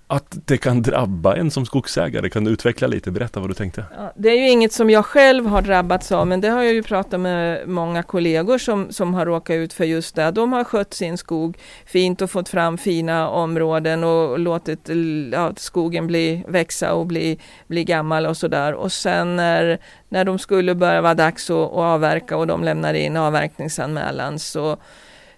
att 0.06 0.38
det 0.46 0.56
kan 0.56 0.82
drabba 0.82 1.36
en 1.36 1.50
som 1.50 1.66
skogsägare. 1.66 2.30
Kan 2.30 2.44
du 2.44 2.50
utveckla 2.50 2.86
lite? 2.86 3.10
Berätta 3.10 3.40
vad 3.40 3.50
du 3.50 3.54
tänkte. 3.54 3.84
Ja, 3.96 4.12
det 4.16 4.28
är 4.28 4.36
ju 4.36 4.48
inget 4.48 4.72
som 4.72 4.90
jag 4.90 5.06
själv 5.06 5.46
har 5.46 5.62
drabbats 5.62 6.12
av 6.12 6.26
men 6.26 6.40
det 6.40 6.48
har 6.48 6.62
jag 6.62 6.74
ju 6.74 6.82
pratat 6.82 7.20
med 7.20 7.68
många 7.68 8.02
kollegor 8.02 8.58
som, 8.58 8.92
som 8.92 9.14
har 9.14 9.26
råkat 9.26 9.54
ut 9.54 9.72
för 9.72 9.84
just 9.84 10.14
det. 10.14 10.30
De 10.30 10.52
har 10.52 10.64
skött 10.64 10.94
sin 10.94 11.18
skog 11.18 11.58
fint 11.86 12.22
och 12.22 12.30
fått 12.30 12.48
fram 12.48 12.78
fina 12.78 13.28
områden 13.28 14.04
och 14.04 14.38
låtit 14.38 14.90
ja, 15.32 15.52
skogen 15.56 16.06
bli, 16.06 16.44
växa 16.48 16.94
och 16.94 17.06
bli, 17.06 17.38
bli 17.66 17.84
gammal 17.84 18.26
och 18.26 18.36
sådär. 18.36 18.74
Och 18.74 18.92
sen 18.92 19.36
när, 19.36 19.78
när 20.08 20.24
de 20.24 20.38
skulle 20.38 20.74
börja 20.74 21.00
vara 21.02 21.14
dags 21.14 21.50
att, 21.50 21.56
att 21.56 21.72
avverka 21.72 22.36
och 22.36 22.46
de 22.46 22.64
lämnar 22.64 22.94
in 22.94 23.16
avverkningsanmälan 23.16 24.38
så 24.38 24.76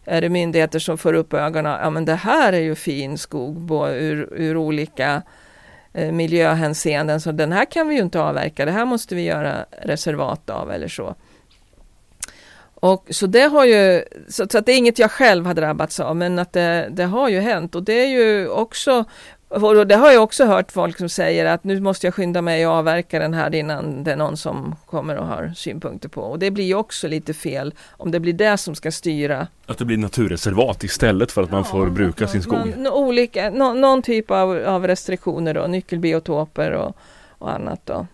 är 0.07 0.21
det 0.21 0.29
myndigheter 0.29 0.79
som 0.79 0.99
får 0.99 1.13
upp 1.13 1.35
ögonen. 1.35 1.79
Ja 1.83 1.91
men 1.91 2.05
det 2.05 2.15
här 2.15 2.53
är 2.53 2.61
ju 2.61 2.75
fin 2.75 3.19
skog 3.19 3.71
ur, 3.89 4.29
ur 4.33 4.57
olika 4.57 5.23
eh, 5.93 6.13
miljöhänseenden 6.13 7.21
så 7.21 7.33
den 7.33 7.53
här 7.53 7.65
kan 7.65 7.89
vi 7.89 7.95
ju 7.95 8.01
inte 8.01 8.21
avverka. 8.21 8.65
Det 8.65 8.71
här 8.71 8.85
måste 8.85 9.15
vi 9.15 9.23
göra 9.23 9.65
reservat 9.83 10.51
av 10.51 10.71
eller 10.71 10.89
så. 10.89 11.15
Och 12.81 13.07
så 13.11 13.27
det 13.27 13.43
har 13.43 13.65
ju, 13.65 14.05
så, 14.29 14.47
så 14.51 14.59
att 14.59 14.67
det 14.67 14.73
är 14.73 14.77
inget 14.77 14.99
jag 14.99 15.11
själv 15.11 15.47
har 15.47 15.55
drabbats 15.55 16.01
av 16.01 16.17
men 16.17 16.39
att 16.39 16.53
det, 16.53 16.89
det 16.91 17.05
har 17.05 17.29
ju 17.29 17.41
hänt 17.41 17.75
och 17.75 17.83
det 17.83 17.93
är 17.93 18.07
ju 18.07 18.49
också 18.49 19.05
och 19.49 19.87
det 19.87 19.95
har 19.95 20.13
jag 20.13 20.23
också 20.23 20.45
hört 20.45 20.73
folk 20.73 20.99
som 20.99 21.09
säger 21.09 21.45
att 21.45 21.65
nu 21.65 21.81
måste 21.81 22.07
jag 22.07 22.15
skynda 22.15 22.43
mig 22.43 22.67
och 22.67 22.73
avverka 22.73 23.19
den 23.19 23.35
här 23.35 23.55
innan 23.55 24.05
det 24.05 24.13
är 24.13 24.17
någon 24.17 24.37
som 24.37 24.75
kommer 24.87 25.17
och 25.17 25.27
har 25.27 25.53
synpunkter 25.57 26.09
på. 26.09 26.21
Och 26.21 26.39
det 26.39 26.51
blir 26.51 26.65
ju 26.65 26.75
också 26.75 27.09
lite 27.09 27.35
fel 27.35 27.75
om 27.91 28.11
det 28.11 28.21
blir 28.21 28.33
det 28.33 28.57
som 28.57 28.75
ska 28.75 28.93
styra. 28.93 29.47
Att 29.67 29.79
det 29.79 29.85
blir 29.85 29.97
naturreservat 29.97 30.85
istället 30.85 31.33
för 31.33 31.43
att 31.43 31.51
man 31.51 31.65
får 31.65 31.87
bruka 31.87 32.29
sin 32.29 32.43
skog? 32.43 32.75
Någon, 32.77 32.87
olika, 32.87 33.51
no, 33.51 33.75
någon 33.75 34.03
typ 34.03 34.31
av, 34.31 34.65
av 34.67 34.87
restriktioner 34.87 35.55
då, 35.55 35.67
nyckelbiotoper 35.67 36.71
och, 36.71 36.97
och 37.29 37.53
annat 37.53 37.81
då. 37.85 38.07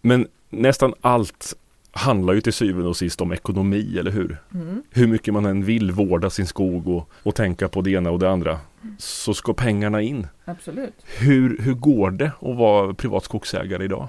Men 0.00 0.26
nästan 0.50 0.94
allt 1.00 1.54
handlar 1.98 2.34
ju 2.34 2.40
till 2.40 2.52
syvende 2.52 2.88
och 2.88 2.96
sist 2.96 3.20
om 3.20 3.32
ekonomi, 3.32 3.98
eller 3.98 4.10
hur? 4.10 4.38
Mm. 4.54 4.82
Hur 4.90 5.06
mycket 5.06 5.34
man 5.34 5.46
än 5.46 5.64
vill 5.64 5.90
vårda 5.90 6.30
sin 6.30 6.46
skog 6.46 6.88
och, 6.88 7.10
och 7.22 7.34
tänka 7.34 7.68
på 7.68 7.80
det 7.80 7.90
ena 7.90 8.10
och 8.10 8.18
det 8.18 8.30
andra 8.30 8.60
så 8.98 9.34
ska 9.34 9.54
pengarna 9.54 10.02
in. 10.02 10.26
Absolut. 10.44 10.94
Hur, 11.18 11.58
hur 11.62 11.74
går 11.74 12.10
det 12.10 12.32
att 12.40 12.56
vara 12.56 12.94
privat 12.94 13.24
skogsägare 13.24 13.84
idag? 13.84 14.08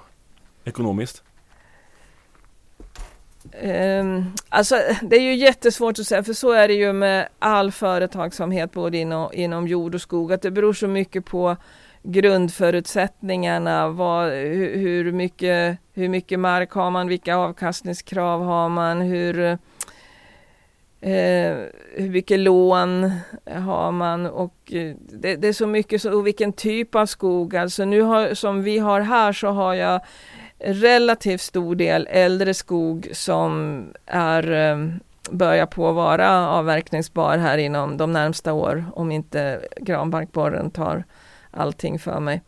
Ekonomiskt? 0.65 1.23
Um, 3.63 4.33
alltså 4.49 4.75
det 5.01 5.15
är 5.15 5.21
ju 5.21 5.35
jättesvårt 5.35 5.99
att 5.99 6.07
säga 6.07 6.23
för 6.23 6.33
så 6.33 6.51
är 6.51 6.67
det 6.67 6.73
ju 6.73 6.93
med 6.93 7.27
all 7.39 7.71
företagsamhet 7.71 8.71
både 8.71 8.97
inom, 8.97 9.29
inom 9.33 9.67
jord 9.67 9.95
och 9.95 10.01
skog 10.01 10.33
att 10.33 10.41
det 10.41 10.51
beror 10.51 10.73
så 10.73 10.87
mycket 10.87 11.25
på 11.25 11.57
grundförutsättningarna, 12.03 13.89
vad, 13.89 14.31
hur, 14.31 14.77
hur, 14.77 15.11
mycket, 15.11 15.77
hur 15.93 16.09
mycket 16.09 16.39
mark 16.39 16.71
har 16.71 16.91
man, 16.91 17.07
vilka 17.07 17.35
avkastningskrav 17.35 18.43
har 18.43 18.69
man, 18.69 19.01
hur, 19.01 19.39
eh, 21.01 21.57
hur 21.93 22.09
mycket 22.09 22.39
lån 22.39 23.11
har 23.45 23.91
man 23.91 24.25
och 24.25 24.55
eh, 24.71 24.95
det, 24.99 25.35
det, 25.35 25.47
är 25.47 25.53
så 25.53 25.67
mycket, 25.67 26.05
och 26.05 26.27
vilken 26.27 26.53
typ 26.53 26.95
av 26.95 27.05
skog. 27.05 27.55
Alltså 27.55 27.85
nu 27.85 28.01
har, 28.01 28.33
som 28.33 28.63
vi 28.63 28.79
har 28.79 29.01
här 29.01 29.33
så 29.33 29.47
har 29.47 29.73
jag 29.73 30.01
relativt 30.59 31.41
stor 31.41 31.75
del 31.75 32.07
äldre 32.11 32.53
skog 32.53 33.09
som 33.11 33.83
är 34.05 34.51
eh, 34.51 34.77
börjar 35.31 35.65
på 35.65 35.89
att 35.89 35.95
vara 35.95 36.47
avverkningsbar 36.47 37.37
här 37.37 37.57
inom 37.57 37.97
de 37.97 38.13
närmsta 38.13 38.53
år 38.53 38.85
om 38.95 39.11
inte 39.11 39.61
granbarkborren 39.81 40.71
tar 40.71 41.03
allting 41.59 41.99
för 41.99 42.19
mig. 42.19 42.41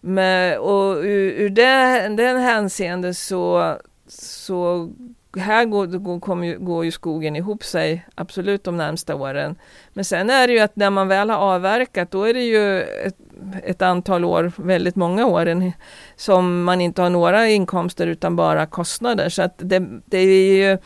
Men, 0.00 0.58
och 0.58 0.96
ur, 0.96 1.30
ur 1.30 1.50
det, 1.50 2.08
den 2.16 2.40
hänseende 2.40 3.14
så, 3.14 3.76
så 4.08 4.90
här 5.36 5.64
går, 5.64 5.86
går, 5.86 6.20
kom 6.20 6.44
ju, 6.44 6.58
går 6.58 6.84
ju 6.84 6.90
skogen 6.90 7.36
ihop 7.36 7.64
sig 7.64 8.06
absolut 8.14 8.64
de 8.64 8.76
närmsta 8.76 9.14
åren. 9.14 9.56
Men 9.92 10.04
sen 10.04 10.30
är 10.30 10.46
det 10.46 10.52
ju 10.52 10.60
att 10.60 10.76
när 10.76 10.90
man 10.90 11.08
väl 11.08 11.30
har 11.30 11.38
avverkat 11.38 12.10
då 12.10 12.22
är 12.24 12.34
det 12.34 12.44
ju 12.44 12.82
ett, 12.82 13.16
ett 13.64 13.82
antal 13.82 14.24
år, 14.24 14.52
väldigt 14.56 14.96
många 14.96 15.26
år, 15.26 15.72
som 16.16 16.64
man 16.64 16.80
inte 16.80 17.02
har 17.02 17.10
några 17.10 17.48
inkomster 17.48 18.06
utan 18.06 18.36
bara 18.36 18.66
kostnader. 18.66 19.28
Så 19.28 19.42
att 19.42 19.54
det, 19.56 19.86
det 20.04 20.18
är 20.18 20.56
ju 20.56 20.78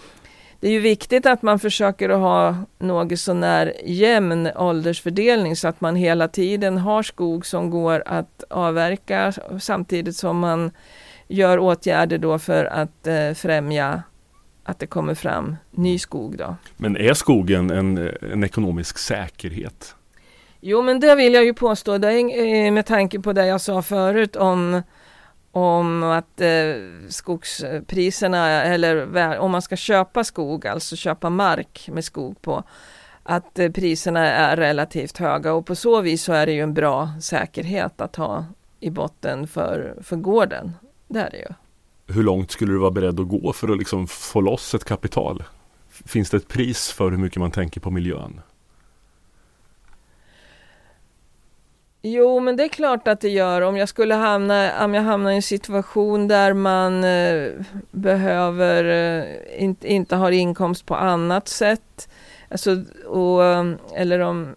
det 0.63 0.69
är 0.69 0.73
ju 0.73 0.81
viktigt 0.81 1.27
att 1.27 1.43
man 1.43 1.59
försöker 1.59 2.09
att 2.09 2.19
ha 2.19 2.57
något 2.79 3.19
sånär 3.19 3.73
jämn 3.85 4.51
åldersfördelning 4.57 5.57
så 5.57 5.69
att 5.69 5.81
man 5.81 5.97
hela 5.97 6.29
tiden 6.29 6.79
har 6.79 7.03
skog 7.03 7.47
som 7.47 7.71
går 7.71 8.03
att 8.07 8.45
avverka 8.51 9.33
samtidigt 9.61 10.17
som 10.17 10.39
man 10.39 10.71
gör 11.29 11.59
åtgärder 11.59 12.19
då 12.19 12.39
för 12.39 12.65
att 12.65 13.07
eh, 13.07 13.33
främja 13.35 14.03
att 14.65 14.79
det 14.79 14.87
kommer 14.87 15.15
fram 15.15 15.57
ny 15.71 15.99
skog. 15.99 16.37
Då. 16.39 16.57
Men 16.77 16.97
är 16.97 17.15
skogen 17.15 17.71
en, 17.71 18.11
en 18.33 18.45
ekonomisk 18.45 18.99
säkerhet? 18.99 19.95
Jo 20.61 20.83
men 20.83 21.01
det 21.01 21.15
vill 21.15 21.35
jag 21.35 21.45
ju 21.45 21.55
påstå, 21.55 21.99
det 21.99 22.13
är 22.13 22.71
med 22.71 22.87
tanke 22.87 23.21
på 23.21 23.33
det 23.33 23.47
jag 23.47 23.61
sa 23.61 23.83
förut 23.83 24.37
om 24.37 24.83
om 25.53 26.03
att 26.03 26.41
eh, 26.41 26.75
skogspriserna 27.09 28.49
eller 28.49 29.39
om 29.39 29.51
man 29.51 29.63
ska 29.63 29.77
köpa 29.77 30.25
skog, 30.25 30.67
alltså 30.67 30.97
köpa 30.97 31.31
mark 31.31 31.89
med 31.93 32.05
skog 32.05 32.43
på, 32.43 32.65
att 33.23 33.59
eh, 33.59 33.71
priserna 33.71 34.27
är 34.27 34.57
relativt 34.57 35.19
höga 35.19 35.53
och 35.53 35.67
på 35.67 35.75
så 35.75 36.01
vis 36.01 36.23
så 36.23 36.33
är 36.33 36.47
det 36.47 36.53
ju 36.53 36.61
en 36.61 36.75
bra 36.75 37.11
säkerhet 37.21 38.01
att 38.01 38.17
ha 38.17 38.45
i 38.81 38.91
botten 38.91 39.47
för, 39.47 39.95
för 40.03 40.17
gården. 40.17 40.73
Det 41.09 41.21
är 41.21 41.31
det 41.31 41.39
ju. 41.39 41.49
Hur 42.15 42.23
långt 42.23 42.51
skulle 42.51 42.73
du 42.73 42.79
vara 42.79 42.91
beredd 42.91 43.21
att 43.21 43.29
gå 43.29 43.53
för 43.53 43.69
att 43.69 43.79
liksom 43.79 44.07
få 44.07 44.41
loss 44.41 44.75
ett 44.75 44.85
kapital? 44.85 45.43
Finns 45.91 46.31
det 46.31 46.37
ett 46.37 46.49
pris 46.49 46.93
för 46.93 47.11
hur 47.11 47.19
mycket 47.19 47.39
man 47.39 47.51
tänker 47.51 47.81
på 47.81 47.91
miljön? 47.91 48.41
Jo, 52.05 52.41
men 52.41 52.57
det 52.57 52.65
är 52.65 52.69
klart 52.69 53.09
att 53.09 53.21
det 53.21 53.29
gör. 53.29 53.61
Om 53.61 53.77
jag 53.77 53.89
skulle 53.89 54.15
hamna, 54.15 54.85
om 54.85 54.95
jag 54.95 55.03
hamnar 55.03 55.31
i 55.31 55.37
en 55.37 55.43
situation 55.43 56.29
där 56.29 56.53
man 56.53 57.05
eh, 57.05 57.51
behöver, 57.91 58.85
eh, 58.85 59.63
inte, 59.63 59.93
inte 59.93 60.17
har 60.17 60.31
inkomst 60.31 60.87
på 60.87 60.95
annat 60.95 61.49
sätt. 61.49 62.09
Alltså, 62.49 62.85
och, 63.07 63.45
eh, 63.45 63.65
eller 63.95 64.21
om, 64.21 64.55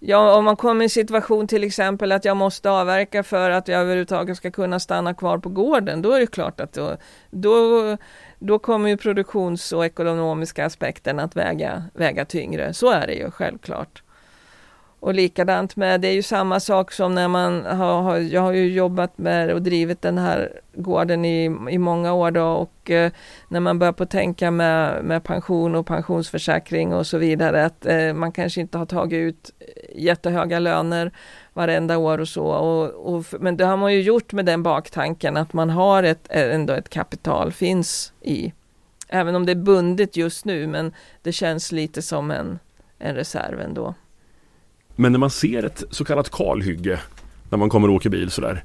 ja, 0.00 0.36
om 0.36 0.44
man 0.44 0.56
kommer 0.56 0.82
i 0.82 0.86
en 0.86 0.90
situation 0.90 1.46
till 1.46 1.64
exempel 1.64 2.12
att 2.12 2.24
jag 2.24 2.36
måste 2.36 2.70
avverka 2.70 3.22
för 3.22 3.50
att 3.50 3.68
jag 3.68 3.80
överhuvudtaget 3.80 4.36
ska 4.36 4.50
kunna 4.50 4.80
stanna 4.80 5.14
kvar 5.14 5.38
på 5.38 5.48
gården. 5.48 6.02
Då 6.02 6.12
är 6.12 6.20
det 6.20 6.26
klart 6.26 6.60
att 6.60 6.72
då, 6.72 6.96
då, 7.30 7.96
då 8.38 8.58
kommer 8.58 8.88
ju 8.88 8.96
produktions 8.96 9.72
och 9.72 9.86
ekonomiska 9.86 10.66
aspekten 10.66 11.20
att 11.20 11.36
väga, 11.36 11.84
väga 11.94 12.24
tyngre. 12.24 12.74
Så 12.74 12.90
är 12.90 13.06
det 13.06 13.14
ju 13.14 13.30
självklart. 13.30 14.03
Och 15.04 15.14
likadant 15.14 15.76
med, 15.76 16.00
det 16.00 16.08
är 16.08 16.12
ju 16.12 16.22
samma 16.22 16.60
sak 16.60 16.92
som 16.92 17.14
när 17.14 17.28
man 17.28 17.64
har, 17.64 18.18
jag 18.18 18.40
har 18.40 18.52
ju 18.52 18.72
jobbat 18.72 19.18
med 19.18 19.50
och 19.50 19.62
drivit 19.62 20.02
den 20.02 20.18
här 20.18 20.60
gården 20.74 21.24
i, 21.24 21.44
i 21.70 21.78
många 21.78 22.12
år 22.12 22.30
då 22.30 22.44
och 22.44 22.90
eh, 22.90 23.12
när 23.48 23.60
man 23.60 23.78
börjar 23.78 23.92
på 23.92 24.06
tänka 24.06 24.50
med, 24.50 25.04
med 25.04 25.24
pension 25.24 25.74
och 25.74 25.86
pensionsförsäkring 25.86 26.94
och 26.94 27.06
så 27.06 27.18
vidare 27.18 27.64
att 27.64 27.86
eh, 27.86 28.12
man 28.12 28.32
kanske 28.32 28.60
inte 28.60 28.78
har 28.78 28.86
tagit 28.86 29.16
ut 29.16 29.50
jättehöga 29.94 30.58
löner 30.58 31.12
varenda 31.52 31.98
år 31.98 32.18
och 32.18 32.28
så. 32.28 32.46
Och, 32.46 33.14
och, 33.14 33.24
men 33.40 33.56
det 33.56 33.64
har 33.64 33.76
man 33.76 33.92
ju 33.92 34.00
gjort 34.00 34.32
med 34.32 34.46
den 34.46 34.62
baktanken 34.62 35.36
att 35.36 35.52
man 35.52 35.70
har 35.70 36.02
ett, 36.02 36.26
eh, 36.30 36.54
ändå 36.54 36.72
ett 36.72 36.88
kapital 36.88 37.52
finns 37.52 38.12
i. 38.20 38.52
Även 39.08 39.34
om 39.36 39.46
det 39.46 39.52
är 39.52 39.56
bundet 39.56 40.16
just 40.16 40.44
nu 40.44 40.66
men 40.66 40.92
det 41.22 41.32
känns 41.32 41.72
lite 41.72 42.02
som 42.02 42.30
en, 42.30 42.58
en 42.98 43.14
reserv 43.14 43.60
ändå. 43.60 43.94
Men 44.96 45.12
när 45.12 45.18
man 45.18 45.30
ser 45.30 45.62
ett 45.62 45.84
så 45.90 46.04
kallat 46.04 46.30
kalhygge 46.30 47.00
när 47.50 47.58
man 47.58 47.68
kommer 47.68 47.88
och 47.88 47.94
åker 47.94 48.10
bil 48.10 48.30
sådär, 48.30 48.64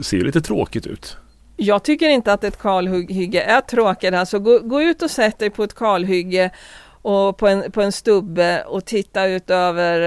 ser 0.00 0.16
ju 0.16 0.24
lite 0.24 0.40
tråkigt 0.40 0.86
ut. 0.86 1.16
Jag 1.56 1.82
tycker 1.82 2.08
inte 2.08 2.32
att 2.32 2.44
ett 2.44 2.58
kalhygge 2.58 3.42
är 3.42 3.60
tråkigt. 3.60 4.14
Alltså 4.14 4.38
gå, 4.38 4.58
gå 4.58 4.82
ut 4.82 5.02
och 5.02 5.10
sätt 5.10 5.38
dig 5.38 5.50
på 5.50 5.64
ett 5.64 5.74
kalhygge 5.74 6.50
och 7.02 7.36
på 7.36 7.48
en, 7.48 7.72
på 7.72 7.82
en 7.82 7.92
stubbe 7.92 8.64
och 8.64 8.84
titta 8.84 9.26
ut 9.26 9.50
över 9.50 10.00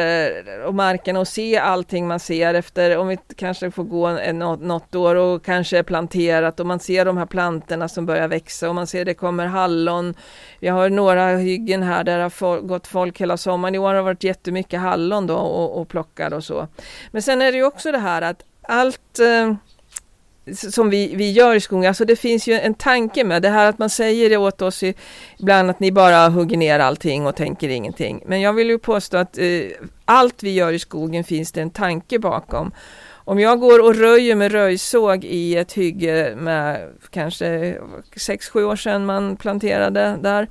eh, 0.48 0.66
och 0.66 0.76
marken 0.76 1.18
och 1.18 1.28
se 1.28 1.58
allting 1.58 2.08
man 2.08 2.20
ser 2.20 2.54
efter, 2.54 2.98
om 2.98 3.08
vi 3.08 3.18
kanske 3.36 3.72
får 3.72 3.84
gå 3.84 4.06
en, 4.06 4.40
något, 4.40 4.96
år 4.96 5.16
och 5.16 5.46
kanske 5.46 5.78
är 5.78 5.84
planterat 5.84 6.60
och 6.60 6.66
man 6.66 6.80
ser 6.80 7.06
de 7.06 7.18
här 7.18 7.26
plantorna 7.26 7.88
som 7.88 8.06
börjar 8.06 8.28
växa 8.28 8.70
och 8.70 8.76
man 8.76 8.88
ser 8.88 9.06
det 9.06 9.14
kommer 9.14 9.46
hallon. 9.46 10.14
Vi 10.60 10.68
har 10.68 10.90
några 10.90 11.38
hyggen 11.38 11.84
här 11.84 12.04
där 12.04 12.18
det 12.18 12.24
har 12.24 12.62
gått 12.62 12.88
folk 12.88 13.22
hela 13.22 13.38
sommaren. 13.38 13.76
I 13.76 13.78
år 13.78 13.88
har 13.88 13.96
det 13.96 14.02
varit 14.02 14.24
jättemycket 14.24 14.80
hallon 14.80 15.28
då 15.28 15.36
och, 15.36 15.82
och 15.82 15.88
plockar 15.88 16.34
och 16.34 16.44
så. 16.44 16.68
Men 17.12 17.22
sen 17.22 17.42
är 17.42 17.52
det 17.52 17.58
ju 17.58 17.66
också 17.66 17.92
det 17.92 17.98
här 17.98 18.22
att 18.22 18.44
allt 18.62 19.20
eh, 19.20 19.56
som 20.54 20.90
vi, 20.90 21.16
vi 21.16 21.32
gör 21.32 21.56
i 21.56 21.60
skogen, 21.60 21.88
alltså 21.88 22.06
det 22.06 22.16
finns 22.16 22.48
ju 22.48 22.54
en 22.54 22.74
tanke 22.74 23.24
med 23.24 23.42
det 23.42 23.50
här 23.50 23.70
att 23.70 23.78
man 23.78 23.90
säger 23.90 24.30
det 24.30 24.38
åt 24.38 24.62
oss 24.62 24.84
ibland 25.38 25.70
att 25.70 25.80
ni 25.80 25.92
bara 25.92 26.30
hugger 26.30 26.58
ner 26.58 26.80
allting 26.80 27.28
och 27.28 27.36
tänker 27.36 27.70
ingenting. 27.70 28.24
Men 28.26 28.42
jag 28.42 28.54
vill 28.54 28.70
ju 28.70 28.80
påstå 28.80 29.18
att 29.18 29.38
eh, 29.38 29.46
allt 30.06 30.44
vi 30.44 30.54
gör 30.54 30.74
i 30.74 30.80
skogen 30.80 31.24
finns 31.24 31.52
det 31.52 31.62
en 31.62 31.70
tanke 31.70 32.20
bakom. 32.20 32.72
Om 33.28 33.40
jag 33.40 33.60
går 33.60 33.84
och 33.84 33.96
röjer 33.96 34.36
med 34.36 34.52
röjsåg 34.52 35.24
i 35.24 35.58
ett 35.58 35.74
hygge 35.74 36.36
med 36.38 36.94
kanske 37.10 37.78
6-7 38.16 38.64
år 38.64 38.76
sedan 38.76 39.06
man 39.06 39.38
planterade 39.38 40.18
där 40.22 40.48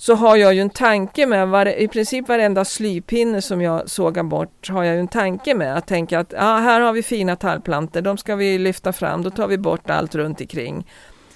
så 0.00 0.14
har 0.14 0.36
jag 0.36 0.54
ju 0.54 0.60
en 0.60 0.70
tanke 0.70 1.26
med, 1.26 1.48
var, 1.48 1.78
i 1.78 1.88
princip 1.88 2.28
varenda 2.28 2.64
slypinne 2.64 3.42
som 3.42 3.62
jag 3.62 3.90
sågar 3.90 4.22
bort 4.22 4.68
har 4.68 4.84
jag 4.84 4.94
ju 4.94 5.00
en 5.00 5.08
tanke 5.08 5.54
med 5.54 5.76
att 5.76 5.86
tänka 5.86 6.18
att 6.18 6.34
ah, 6.36 6.58
här 6.58 6.80
har 6.80 6.92
vi 6.92 7.02
fina 7.02 7.36
tallplantor, 7.36 8.00
de 8.00 8.16
ska 8.16 8.36
vi 8.36 8.58
lyfta 8.58 8.92
fram, 8.92 9.22
då 9.22 9.30
tar 9.30 9.48
vi 9.48 9.58
bort 9.58 9.90
allt 9.90 10.14
runt 10.14 10.40
omkring. 10.40 10.86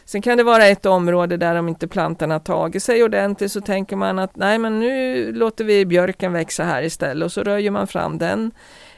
Sen 0.05 0.22
kan 0.22 0.37
det 0.38 0.44
vara 0.44 0.66
ett 0.66 0.87
område 0.87 1.37
där 1.37 1.55
om 1.55 1.68
inte 1.68 1.88
plantorna 1.88 2.40
tagit 2.40 2.83
sig 2.83 3.05
ordentligt 3.05 3.53
så 3.53 3.61
tänker 3.61 3.96
man 3.96 4.18
att 4.18 4.37
nej 4.37 4.59
men 4.59 4.81
nu 4.81 5.33
låter 5.33 5.64
vi 5.64 5.87
björken 5.87 6.33
växa 6.33 6.64
här 6.64 6.83
istället 6.83 7.25
och 7.25 7.33
så 7.33 7.42
röjer 7.42 7.70
man 7.70 7.87
fram 7.87 8.18
den. 8.18 8.53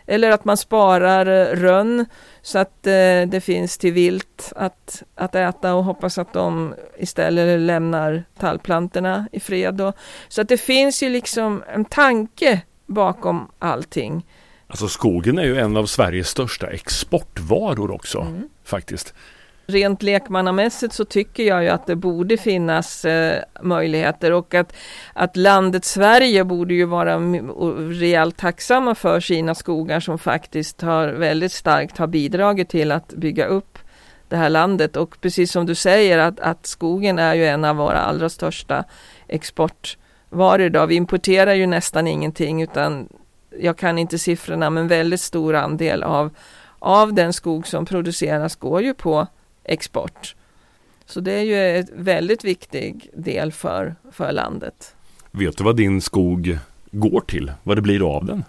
Eller 0.07 0.31
att 0.31 0.45
man 0.45 0.57
sparar 0.57 1.27
eh, 1.27 1.57
rönn 1.57 2.07
så 2.43 2.59
att 2.59 2.87
eh, 2.87 3.23
det 3.27 3.45
finns 3.45 3.79
till 3.79 3.93
vilt 3.93 4.53
att, 4.57 5.03
att 5.14 5.35
äta 5.35 5.75
och 5.75 5.85
hoppas 5.85 6.19
att 6.19 6.33
de 6.33 6.75
istället 6.99 7.61
lämnar 7.61 8.25
tallplantorna 8.38 9.29
i 9.33 9.40
fred. 9.40 9.75
Då. 9.75 9.93
Så 10.29 10.40
att 10.40 10.49
det 10.49 10.59
finns 10.59 11.03
ju 11.03 11.09
liksom 11.09 11.62
en 11.75 11.85
tanke 11.85 12.61
bakom 12.87 13.51
allting. 13.59 14.27
Alltså 14.67 14.88
skogen 14.88 15.38
är 15.38 15.45
ju 15.45 15.59
en 15.59 15.77
av 15.77 15.87
Sveriges 15.87 16.29
största 16.29 16.67
exportvaror 16.67 17.90
också 17.90 18.21
mm. 18.21 18.49
faktiskt. 18.64 19.14
Rent 19.66 20.03
lekmannamässigt 20.03 20.94
så 20.94 21.05
tycker 21.05 21.42
jag 21.42 21.62
ju 21.62 21.68
att 21.68 21.87
det 21.87 21.96
borde 21.96 22.37
finnas 22.37 23.05
eh, 23.05 23.42
möjligheter 23.62 24.33
och 24.33 24.55
att, 24.55 24.77
att 25.12 25.37
landet 25.37 25.85
Sverige 25.85 26.44
borde 26.44 26.74
ju 26.74 26.85
vara 26.85 27.16
rejält 27.90 28.37
tacksamma 28.37 28.94
för 28.94 29.20
sina 29.20 29.55
skogar 29.55 30.00
som 30.00 30.18
faktiskt 30.18 30.81
har 30.81 31.09
väldigt 31.09 31.53
starkt 31.53 31.98
har 31.98 32.07
bidragit 32.07 32.68
till 32.68 32.92
att 32.92 33.09
bygga 33.09 33.46
upp 33.46 33.79
det 34.29 34.37
här 34.37 34.50
landet 34.50 34.96
och 34.96 35.20
precis 35.20 35.53
som 35.53 35.66
du 35.66 35.74
säger 35.74 36.18
att, 36.18 36.40
att 36.40 36.66
skogen 36.66 37.18
är 37.18 37.35
ju 37.35 37.46
en 37.46 37.64
av 37.64 37.77
våra 37.77 37.98
allra 37.98 38.29
största 38.29 38.85
exportvaror 39.29 40.61
idag. 40.61 40.87
Vi 40.87 40.94
importerar 40.94 41.55
ju 41.55 41.66
nästan 41.66 42.07
ingenting 42.07 42.62
utan 42.62 43.09
jag 43.61 43.79
kan 43.79 43.98
inte 43.98 44.18
siffrorna 44.18 44.70
men 44.70 44.88
väldigt 44.88 45.20
stor 45.20 45.55
andel 45.55 46.03
av, 46.03 46.31
av 46.79 47.12
den 47.14 47.33
skog 47.33 47.66
som 47.66 47.87
produceras 47.87 48.57
går 48.57 48.83
ju 48.83 48.94
på 48.94 49.27
export. 49.64 50.35
Så 51.07 51.20
det 51.20 51.33
är 51.33 51.42
ju 51.42 51.79
en 51.79 51.87
väldigt 51.92 52.44
viktig 52.44 53.11
del 53.14 53.53
för, 53.53 53.94
för 54.12 54.33
landet. 54.33 54.94
Vet 55.31 55.59
du 55.59 55.64
vad 55.64 55.77
din 55.77 56.00
skog 56.00 56.59
går 56.90 57.20
till? 57.20 57.53
Vad 57.62 57.77
det 57.77 57.83
blir 57.83 58.16
av 58.16 58.24
den? 58.24 58.44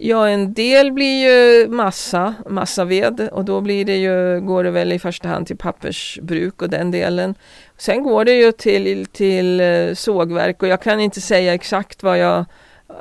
Ja, 0.00 0.28
en 0.28 0.54
del 0.54 0.92
blir 0.92 1.28
ju 1.28 1.68
massa, 1.68 2.34
massaved 2.48 3.28
och 3.32 3.44
då 3.44 3.60
blir 3.60 3.84
det 3.84 3.96
ju, 3.96 4.40
går 4.40 4.64
det 4.64 4.70
väl 4.70 4.92
i 4.92 4.98
första 4.98 5.28
hand 5.28 5.46
till 5.46 5.56
pappersbruk 5.56 6.62
och 6.62 6.70
den 6.70 6.90
delen. 6.90 7.34
Sen 7.76 8.02
går 8.02 8.24
det 8.24 8.32
ju 8.32 8.52
till, 8.52 9.06
till 9.06 9.60
eh, 9.60 9.94
sågverk 9.94 10.62
och 10.62 10.68
jag 10.68 10.82
kan 10.82 11.00
inte 11.00 11.20
säga 11.20 11.54
exakt 11.54 12.02
vad 12.02 12.18
jag, 12.18 12.44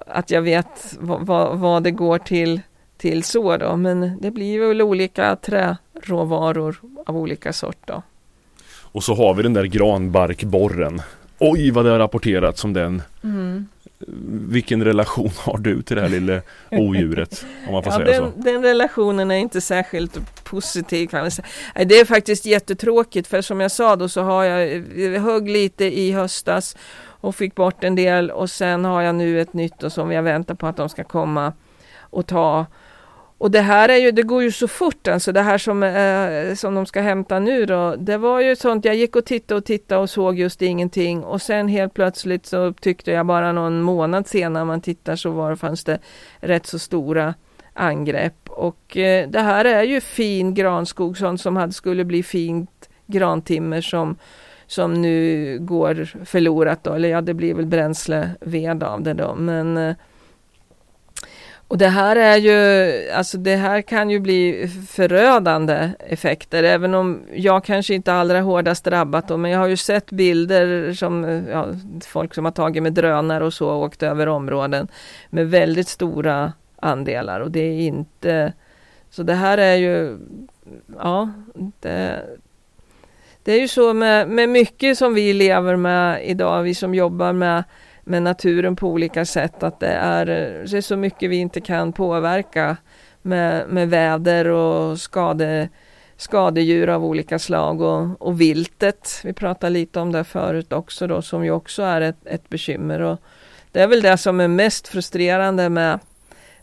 att 0.07 0.31
jag 0.31 0.41
vet 0.41 0.95
vad, 0.99 1.57
vad 1.59 1.83
det 1.83 1.91
går 1.91 2.17
till, 2.17 2.61
till 2.97 3.23
så 3.23 3.57
då, 3.57 3.75
men 3.75 4.17
det 4.21 4.31
blir 4.31 4.67
väl 4.67 4.81
olika 4.81 5.35
träråvaror 5.35 6.75
av 7.05 7.17
olika 7.17 7.53
sort 7.53 7.77
då. 7.85 8.03
Och 8.91 9.03
så 9.03 9.15
har 9.15 9.33
vi 9.33 9.43
den 9.43 9.53
där 9.53 9.63
granbarkborren. 9.63 11.01
Oj 11.39 11.71
vad 11.71 11.85
det 11.85 11.91
har 11.91 11.99
rapporterats 11.99 12.63
om 12.63 12.73
den. 12.73 13.01
Mm. 13.23 13.67
vilken 14.49 14.83
relation 14.83 15.31
har 15.37 15.57
du 15.57 15.81
till 15.81 15.95
det 15.95 16.01
här 16.01 16.09
lilla 16.09 16.41
odjuret? 16.71 17.45
Om 17.67 17.73
man 17.73 17.83
får 17.83 17.93
ja, 17.93 17.97
säga 17.97 18.21
den, 18.21 18.31
så. 18.31 18.41
den 18.41 18.63
relationen 18.63 19.31
är 19.31 19.35
inte 19.35 19.61
särskilt 19.61 20.43
positiv 20.43 21.07
kan 21.07 21.21
man 21.21 21.31
säga. 21.31 21.47
Det 21.85 21.99
är 21.99 22.05
faktiskt 22.05 22.45
jättetråkigt 22.45 23.27
för 23.27 23.41
som 23.41 23.59
jag 23.59 23.71
sa 23.71 23.95
då 23.95 24.09
så 24.09 24.21
har 24.21 24.43
jag, 24.43 24.83
högg 25.19 25.49
lite 25.49 25.85
i 25.85 26.11
höstas 26.11 26.77
och 26.99 27.35
fick 27.35 27.55
bort 27.55 27.83
en 27.83 27.95
del 27.95 28.31
och 28.31 28.49
sen 28.49 28.85
har 28.85 29.01
jag 29.01 29.15
nu 29.15 29.41
ett 29.41 29.53
nytt 29.53 29.83
och 29.83 29.91
som 29.91 30.11
jag 30.11 30.23
väntar 30.23 30.55
på 30.55 30.67
att 30.67 30.77
de 30.77 30.89
ska 30.89 31.03
komma 31.03 31.53
och 31.99 32.27
ta 32.27 32.65
och 33.37 33.51
det 33.51 33.61
här 33.61 33.89
är 33.89 33.97
ju, 33.97 34.11
det 34.11 34.23
går 34.23 34.43
ju 34.43 34.51
så 34.51 34.67
fort 34.67 35.07
alltså 35.07 35.31
det 35.31 35.41
här 35.41 35.57
som, 35.57 35.83
eh, 35.83 36.55
som 36.55 36.75
de 36.75 36.85
ska 36.85 37.01
hämta 37.01 37.39
nu 37.39 37.65
då. 37.65 37.95
Det 37.95 38.17
var 38.17 38.41
ju 38.41 38.55
sånt, 38.55 38.85
jag 38.85 38.95
gick 38.95 39.15
och 39.15 39.25
tittade 39.25 39.57
och 39.57 39.65
tittade 39.65 40.01
och 40.01 40.09
såg 40.09 40.39
just 40.39 40.61
ingenting 40.61 41.23
och 41.23 41.41
sen 41.41 41.67
helt 41.67 41.93
plötsligt 41.93 42.45
så 42.45 42.73
tyckte 42.73 43.11
jag 43.11 43.25
bara 43.25 43.51
någon 43.51 43.81
månad 43.81 44.27
senare 44.27 44.65
man 44.65 44.81
tittar 44.81 45.15
så 45.15 45.31
var, 45.31 45.55
fanns 45.55 45.83
det 45.83 45.99
rätt 46.39 46.65
så 46.65 46.79
stora 46.79 47.33
angrepp. 47.73 48.49
Och 48.49 48.97
eh, 48.97 49.29
det 49.29 49.39
här 49.39 49.65
är 49.65 49.83
ju 49.83 50.01
fin 50.01 50.53
granskog, 50.53 51.17
sånt 51.17 51.41
som 51.41 51.55
hade, 51.55 51.73
skulle 51.73 52.05
bli 52.05 52.23
fint 52.23 52.89
grantimmer 53.05 53.81
som, 53.81 54.17
som 54.67 55.01
nu 55.01 55.57
går 55.61 56.25
förlorat 56.25 56.83
då. 56.83 56.93
Eller 56.93 57.09
ja, 57.09 57.21
det 57.21 57.33
blir 57.33 57.53
väl 57.53 57.65
bränsleved 57.65 58.83
av 58.83 59.01
det 59.01 59.13
då. 59.13 59.35
Men 59.35 59.77
eh, 59.77 59.95
och 61.67 61.77
det 61.77 61.87
här 61.87 62.15
är 62.15 62.37
ju, 62.37 63.11
alltså 63.11 63.37
det 63.37 63.55
här 63.55 63.81
kan 63.81 64.09
ju 64.09 64.19
bli 64.19 64.69
förödande 64.89 65.89
effekter, 65.99 66.63
även 66.63 66.93
om 66.93 67.21
jag 67.33 67.63
kanske 67.63 67.93
inte 67.93 68.13
allra 68.13 68.41
hårdast 68.41 68.83
drabbat 68.83 69.27
då, 69.27 69.37
men 69.37 69.51
jag 69.51 69.59
har 69.59 69.67
ju 69.67 69.77
sett 69.77 70.11
bilder 70.11 70.93
som 70.93 71.23
ja, 71.51 71.67
folk 72.05 72.33
som 72.33 72.45
har 72.45 72.51
tagit 72.51 72.83
med 72.83 72.93
drönare 72.93 73.45
och 73.45 73.53
så 73.53 73.71
åkt 73.71 74.03
över 74.03 74.27
områden 74.27 74.87
med 75.29 75.49
väldigt 75.49 75.87
stora 75.87 76.53
andelar 76.75 77.39
och 77.39 77.51
det 77.51 77.59
är 77.59 77.79
inte, 77.79 78.53
så 79.09 79.23
det 79.23 79.33
här 79.33 79.57
är 79.57 79.75
ju, 79.75 80.17
ja, 80.99 81.29
det, 81.79 82.23
det 83.43 83.51
är 83.51 83.59
ju 83.59 83.67
så 83.67 83.93
med, 83.93 84.29
med 84.29 84.49
mycket 84.49 84.97
som 84.97 85.13
vi 85.13 85.33
lever 85.33 85.75
med 85.75 86.25
idag, 86.25 86.63
vi 86.63 86.75
som 86.75 86.95
jobbar 86.95 87.33
med 87.33 87.63
med 88.07 88.23
naturen 88.23 88.75
på 88.75 88.87
olika 88.87 89.25
sätt. 89.25 89.63
Att 89.63 89.79
det 89.79 89.91
är, 89.91 90.25
det 90.71 90.77
är 90.77 90.81
så 90.81 90.97
mycket 90.97 91.29
vi 91.29 91.35
inte 91.35 91.61
kan 91.61 91.93
påverka 91.93 92.77
med, 93.21 93.69
med 93.69 93.89
väder 93.89 94.47
och 94.47 94.99
skade, 94.99 95.69
skadedjur 96.17 96.89
av 96.89 97.05
olika 97.05 97.39
slag 97.39 97.81
och, 97.81 98.21
och 98.21 98.41
viltet. 98.41 99.21
Vi 99.23 99.33
pratade 99.33 99.69
lite 99.69 99.99
om 99.99 100.11
det 100.11 100.23
förut 100.23 100.73
också 100.73 101.07
då 101.07 101.21
som 101.21 101.45
ju 101.45 101.51
också 101.51 101.83
är 101.83 102.01
ett, 102.01 102.25
ett 102.25 102.49
bekymmer. 102.49 102.99
Och 102.99 103.17
det 103.71 103.81
är 103.81 103.87
väl 103.87 104.01
det 104.01 104.17
som 104.17 104.39
är 104.39 104.47
mest 104.47 104.87
frustrerande 104.87 105.69
med 105.69 105.99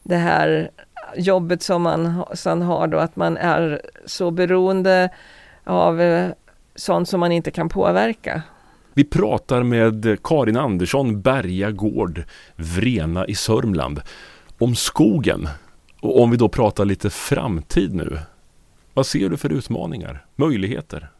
det 0.03 0.17
här 0.17 0.71
jobbet 1.17 1.63
som 1.63 1.83
man 1.83 2.25
sen 2.35 2.63
har 2.63 2.87
då 2.87 2.99
att 2.99 3.17
man 3.17 3.37
är 3.37 3.83
så 4.07 4.31
beroende 4.31 5.11
av 5.65 6.01
eh, 6.01 6.31
sånt 6.75 7.09
som 7.09 7.21
man 7.21 7.33
inte 7.33 7.51
kan 7.51 7.69
påverka. 7.69 8.43
Vi 8.95 9.05
pratar 9.05 9.63
med 9.63 10.19
Karin 10.25 10.57
Andersson, 10.57 11.21
Berga 11.21 11.71
gård, 11.71 12.23
Vrena 12.57 13.27
i 13.27 13.35
Sörmland, 13.35 14.01
om 14.59 14.75
skogen. 14.75 15.49
Och 16.01 16.23
om 16.23 16.31
vi 16.31 16.37
då 16.37 16.49
pratar 16.49 16.85
lite 16.85 17.11
framtid 17.11 17.95
nu. 17.95 18.19
Vad 18.95 19.07
ser 19.07 19.29
du 19.29 19.37
för 19.37 19.53
utmaningar, 19.53 20.25
möjligheter? 20.37 21.11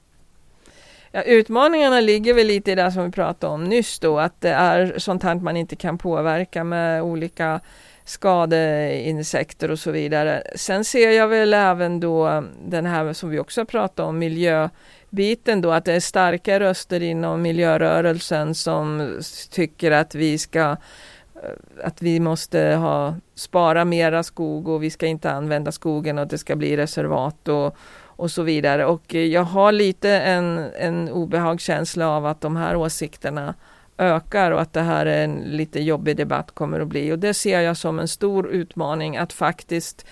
Ja, 1.13 1.23
utmaningarna 1.23 2.01
ligger 2.01 2.35
väl 2.35 2.47
lite 2.47 2.73
i 2.73 2.75
det 2.75 2.93
som 2.93 3.05
vi 3.05 3.11
pratade 3.11 3.53
om 3.53 3.65
nyss 3.65 3.99
då, 3.99 4.19
att 4.19 4.41
det 4.41 4.51
är 4.51 4.95
sånt 4.99 5.23
här 5.23 5.35
man 5.35 5.57
inte 5.57 5.77
kan 5.77 5.99
påverka 5.99 6.65
med 6.65 7.03
olika 7.03 7.61
skadeinsekter 8.05 9.71
och 9.71 9.79
så 9.79 9.91
vidare. 9.91 10.43
Sen 10.57 10.85
ser 10.85 11.11
jag 11.11 11.29
väl 11.29 11.55
även 11.55 12.01
då 12.01 12.45
den 12.67 12.87
här 12.87 13.13
som 13.13 13.31
vi 13.31 13.39
också 13.39 13.65
pratade 13.65 14.09
om, 14.09 14.19
miljö 14.19 14.69
biten 15.15 15.61
då 15.61 15.71
att 15.71 15.85
det 15.85 15.93
är 15.93 16.01
starka 16.01 16.61
röster 16.61 17.03
inom 17.03 17.43
miljörörelsen 17.43 18.55
som 18.55 19.19
tycker 19.51 19.91
att 19.91 20.15
vi 20.15 20.39
ska 20.39 20.61
eh, 20.61 21.85
att 21.85 22.03
vi 22.03 22.21
måste 22.21 22.61
ha, 22.61 23.15
spara 23.35 23.85
mera 23.85 24.23
skog 24.23 24.69
och 24.69 24.83
vi 24.83 24.91
ska 24.91 25.07
inte 25.07 25.31
använda 25.31 25.73
skogen 25.73 26.19
och 26.19 26.27
det 26.27 26.39
ska 26.39 26.57
bli 26.57 26.77
reservat 26.77 27.49
och, 27.49 27.77
och 28.17 28.31
så 28.31 28.43
vidare. 28.43 28.87
Och 28.87 29.15
jag 29.15 29.45
har 29.45 29.73
lite 29.73 30.11
en, 30.11 30.59
en 30.79 31.09
obehagskänsla 31.09 32.09
av 32.09 32.27
att 32.27 32.41
de 32.41 32.57
här 32.57 32.77
åsikterna 32.77 33.55
ökar 33.99 34.51
och 34.51 34.61
att 34.61 34.73
det 34.73 34.81
här 34.81 35.07
är 35.07 35.25
en 35.25 35.35
lite 35.35 35.81
jobbig 35.81 36.17
debatt 36.17 36.51
kommer 36.51 36.81
att 36.81 36.89
bli. 36.89 37.13
Och 37.13 37.19
det 37.19 37.35
ser 37.35 37.61
jag 37.61 37.77
som 37.77 37.99
en 37.99 38.09
stor 38.09 38.49
utmaning 38.49 39.17
att 39.17 39.33
faktiskt 39.33 40.07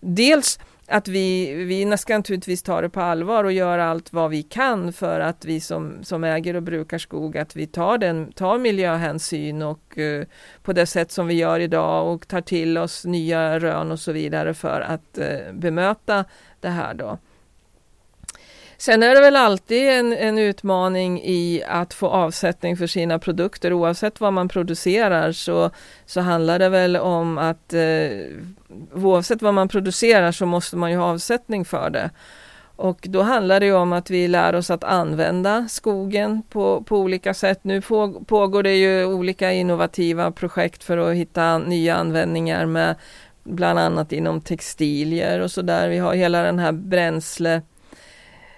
dels 0.00 0.58
att 0.92 1.08
vi, 1.08 1.54
vi 1.54 1.96
ska 1.96 2.16
naturligtvis 2.16 2.62
ta 2.62 2.80
det 2.80 2.90
på 2.90 3.00
allvar 3.00 3.44
och 3.44 3.52
göra 3.52 3.84
allt 3.84 4.12
vad 4.12 4.30
vi 4.30 4.42
kan 4.42 4.92
för 4.92 5.20
att 5.20 5.44
vi 5.44 5.60
som, 5.60 6.04
som 6.04 6.24
äger 6.24 6.56
och 6.56 6.62
brukar 6.62 6.98
skog, 6.98 7.38
att 7.38 7.56
vi 7.56 7.66
tar, 7.66 7.98
den, 7.98 8.32
tar 8.32 8.58
miljöhänsyn 8.58 9.62
och 9.62 9.98
uh, 9.98 10.24
på 10.62 10.72
det 10.72 10.86
sätt 10.86 11.10
som 11.10 11.26
vi 11.26 11.34
gör 11.34 11.60
idag 11.60 12.12
och 12.12 12.28
tar 12.28 12.40
till 12.40 12.78
oss 12.78 13.04
nya 13.04 13.58
rön 13.58 13.92
och 13.92 13.98
så 13.98 14.12
vidare 14.12 14.54
för 14.54 14.80
att 14.80 15.18
uh, 15.18 15.52
bemöta 15.52 16.24
det 16.60 16.68
här 16.68 16.94
då. 16.94 17.18
Sen 18.82 19.02
är 19.02 19.14
det 19.14 19.20
väl 19.20 19.36
alltid 19.36 19.88
en, 19.88 20.12
en, 20.12 20.38
utmaning 20.38 21.20
i 21.24 21.62
att 21.68 21.94
få 21.94 22.08
avsättning 22.08 22.76
för 22.76 22.86
sina 22.86 23.18
produkter. 23.18 23.72
Oavsett 23.72 24.20
vad 24.20 24.32
man 24.32 24.48
producerar 24.48 25.32
så, 25.32 25.70
så 26.06 26.20
handlar 26.20 26.58
det 26.58 26.68
väl 26.68 26.96
om 26.96 27.38
att 27.38 27.72
eh, 27.72 28.26
oavsett 28.94 29.42
vad 29.42 29.54
man 29.54 29.68
producerar 29.68 30.32
så 30.32 30.46
måste 30.46 30.76
man 30.76 30.90
ju 30.90 30.96
ha 30.96 31.04
avsättning 31.04 31.64
för 31.64 31.90
det. 31.90 32.10
Och 32.76 32.98
då 33.02 33.22
handlar 33.22 33.60
det 33.60 33.72
om 33.72 33.92
att 33.92 34.10
vi 34.10 34.28
lär 34.28 34.54
oss 34.54 34.70
att 34.70 34.84
använda 34.84 35.68
skogen 35.68 36.42
på, 36.48 36.82
på 36.82 36.98
olika 36.98 37.34
sätt. 37.34 37.64
Nu 37.64 37.80
pågår 38.26 38.62
det 38.62 38.74
ju 38.74 39.04
olika 39.04 39.52
innovativa 39.52 40.30
projekt 40.30 40.84
för 40.84 40.98
att 40.98 41.16
hitta 41.16 41.58
nya 41.58 41.96
användningar 41.96 42.66
med 42.66 42.94
bland 43.44 43.78
annat 43.78 44.12
inom 44.12 44.40
textilier 44.40 45.40
och 45.40 45.50
sådär. 45.50 45.88
Vi 45.88 45.98
har 45.98 46.14
hela 46.14 46.42
den 46.42 46.58
här 46.58 46.72
bränsle 46.72 47.62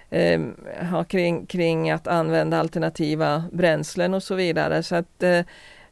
eh, 0.09 1.03
kring, 1.07 1.45
kring 1.45 1.91
att 1.91 2.07
använda 2.07 2.59
alternativa 2.59 3.43
bränslen 3.51 4.13
och 4.13 4.23
så 4.23 4.35
vidare. 4.35 4.83
Så 4.83 4.95
att 4.95 5.23
eh, 5.23 5.41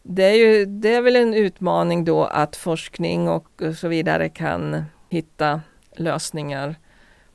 det 0.03 0.23
är, 0.23 0.35
ju, 0.35 0.65
det 0.65 0.93
är 0.93 1.01
väl 1.01 1.15
en 1.15 1.33
utmaning 1.33 2.05
då 2.05 2.23
att 2.23 2.55
forskning 2.55 3.29
och 3.29 3.47
så 3.77 3.87
vidare 3.87 4.29
kan 4.29 4.83
hitta 5.09 5.61
lösningar 5.95 6.75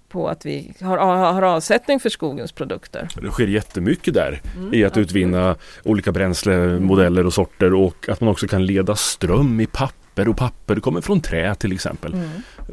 på 0.09 0.29
att 0.29 0.47
vi 0.47 0.73
har, 0.81 0.99
har 1.33 1.43
avsättning 1.43 2.01
för 2.01 2.09
skogens 2.09 2.53
produkter. 2.53 3.09
Det 3.23 3.31
sker 3.31 3.47
jättemycket 3.47 4.15
där 4.15 4.41
mm, 4.57 4.75
i 4.75 4.85
att 4.85 4.91
absolut. 4.91 5.09
utvinna 5.09 5.57
olika 5.85 6.13
bränslemodeller 6.13 7.27
och 7.27 7.35
sorter 7.35 7.75
och 7.75 8.09
att 8.09 8.21
man 8.21 8.31
också 8.31 8.47
kan 8.47 8.67
leda 8.67 8.97
ström 8.97 9.61
i 9.61 9.67
papper 9.67 10.08
och 10.27 10.37
papper 10.37 10.81
kommer 10.81 11.01
från 11.01 11.21
trä 11.21 11.55
till 11.55 11.73
exempel. 11.73 12.13
Mm. 12.15 12.29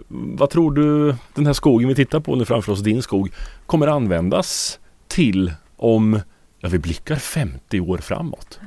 Vad 0.08 0.50
tror 0.50 0.72
du 0.72 1.16
den 1.34 1.46
här 1.46 1.54
skogen 1.54 1.88
vi 1.88 1.96
tittar 1.96 2.20
på 2.20 2.36
nu 2.36 2.46
framför 2.46 2.72
oss, 2.72 2.84
din 2.84 3.02
skog, 3.02 3.32
kommer 3.66 3.88
användas 3.88 4.80
till 5.08 5.54
om 5.78 6.20
ja, 6.60 6.70
vi 6.70 6.80
blickar 6.80 7.16
50 7.16 7.80
år 7.80 7.98
framåt? 7.98 8.60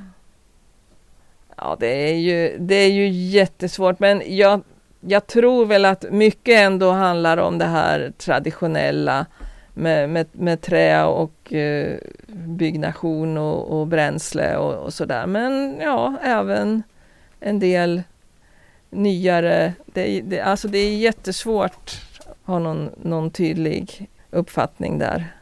Ja, 1.56 1.76
det 1.80 2.10
är 2.10 2.14
ju, 2.14 2.56
det 2.58 2.74
är 2.74 2.90
ju 2.90 3.08
jättesvårt, 3.08 3.98
men 3.98 4.22
jag, 4.36 4.62
jag 5.00 5.26
tror 5.26 5.66
väl 5.66 5.84
att 5.84 6.04
mycket 6.10 6.58
ändå 6.58 6.90
handlar 6.90 7.36
om 7.36 7.58
det 7.58 7.64
här 7.64 8.12
traditionella 8.18 9.26
med, 9.74 10.10
med, 10.10 10.26
med 10.32 10.60
trä 10.60 11.04
och 11.04 11.52
eh, 11.52 11.98
byggnation 12.26 13.38
och, 13.38 13.80
och 13.80 13.86
bränsle 13.86 14.56
och, 14.56 14.74
och 14.74 14.94
sådär. 14.94 15.26
Men 15.26 15.76
ja, 15.80 16.14
även 16.22 16.82
en 17.40 17.58
del 17.58 18.02
nyare. 18.90 19.72
Det, 19.86 20.20
det, 20.20 20.40
alltså 20.40 20.68
det 20.68 20.78
är 20.78 20.96
jättesvårt 20.96 22.00
att 22.18 22.36
ha 22.42 22.58
någon, 22.58 22.90
någon 23.02 23.30
tydlig 23.30 24.08
uppfattning 24.30 24.98
där. 24.98 25.34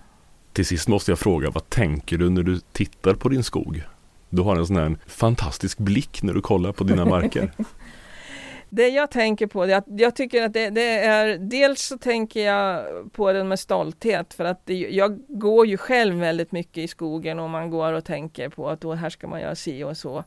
Till 0.53 0.67
sist 0.67 0.89
måste 0.89 1.11
jag 1.11 1.19
fråga, 1.19 1.51
vad 1.51 1.71
tänker 1.71 2.19
du 2.19 2.31
när 2.31 2.43
du 2.43 2.61
tittar 2.73 3.15
på 3.15 3.29
din 3.29 3.45
skog? 3.45 3.83
Du 4.29 4.43
har 4.43 4.57
en 4.57 4.67
sån 4.67 4.77
här 4.77 4.97
fantastisk 5.07 5.79
blick 5.79 6.23
när 6.23 6.35
du 6.35 6.41
kollar 6.41 6.73
på 6.73 6.85
dina 6.85 7.05
marker. 7.05 7.53
det 8.69 8.89
jag 8.89 9.11
tänker 9.11 9.47
på, 9.47 9.67
jag, 9.67 9.83
jag 9.87 10.17
tycker 10.17 10.43
att 10.43 10.53
det, 10.53 10.71
det, 10.71 10.99
är, 10.99 11.39
dels 11.39 11.83
så 11.83 11.99
tänker 11.99 12.47
jag 12.47 12.85
på 13.13 13.33
den 13.33 13.49
med 13.49 13.59
stolthet 13.59 14.35
för 14.35 14.45
att 14.45 14.67
det, 14.67 14.75
jag 14.75 15.21
går 15.29 15.67
ju 15.67 15.77
själv 15.77 16.17
väldigt 16.17 16.53
mycket 16.53 16.79
i 16.79 16.89
skogen 16.89 17.39
och 17.39 17.51
man 17.51 17.71
går 17.71 17.93
och 17.93 18.05
tänker 18.05 18.49
på 18.49 18.69
att 18.69 18.81
då 18.81 18.95
här 18.95 19.11
ska 19.11 19.29
man 19.29 19.41
göra 19.41 19.55
si 19.55 19.85
och 19.85 19.97
så. 19.97 20.25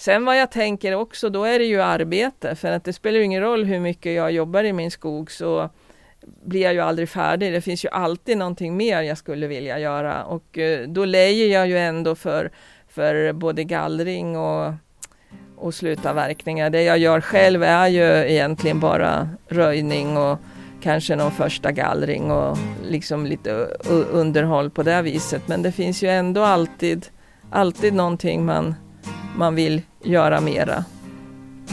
Sen 0.00 0.24
vad 0.24 0.38
jag 0.38 0.50
tänker 0.50 0.94
också, 0.94 1.30
då 1.30 1.44
är 1.44 1.58
det 1.58 1.64
ju 1.64 1.82
arbete 1.82 2.54
för 2.54 2.72
att 2.72 2.84
det 2.84 2.92
spelar 2.92 3.20
ingen 3.20 3.42
roll 3.42 3.64
hur 3.64 3.80
mycket 3.80 4.12
jag 4.12 4.32
jobbar 4.32 4.64
i 4.64 4.72
min 4.72 4.90
skog 4.90 5.30
så 5.30 5.70
blir 6.44 6.62
jag 6.62 6.74
ju 6.74 6.80
aldrig 6.80 7.08
färdig. 7.08 7.52
Det 7.52 7.60
finns 7.60 7.84
ju 7.84 7.88
alltid 7.88 8.38
någonting 8.38 8.76
mer 8.76 9.02
jag 9.02 9.18
skulle 9.18 9.46
vilja 9.46 9.78
göra 9.78 10.24
och 10.24 10.58
eh, 10.58 10.88
då 10.88 11.04
lejer 11.04 11.48
jag 11.48 11.68
ju 11.68 11.78
ändå 11.78 12.14
för 12.14 12.50
för 12.88 13.32
både 13.32 13.64
gallring 13.64 14.36
och, 14.36 14.72
och 15.56 15.74
slutavverkningar. 15.74 16.70
Det 16.70 16.82
jag 16.82 16.98
gör 16.98 17.20
själv 17.20 17.62
är 17.62 17.88
ju 17.88 18.32
egentligen 18.32 18.80
bara 18.80 19.28
röjning 19.48 20.16
och 20.16 20.38
kanske 20.82 21.16
någon 21.16 21.32
första 21.32 21.72
gallring 21.72 22.30
och 22.30 22.58
liksom 22.88 23.26
lite 23.26 23.50
underhåll 24.12 24.70
på 24.70 24.82
det 24.82 25.02
viset. 25.02 25.48
Men 25.48 25.62
det 25.62 25.72
finns 25.72 26.02
ju 26.02 26.08
ändå 26.08 26.42
alltid, 26.42 27.06
alltid 27.50 27.94
någonting 27.94 28.44
man, 28.44 28.74
man 29.36 29.54
vill 29.54 29.82
göra 30.04 30.40
mera. 30.40 30.84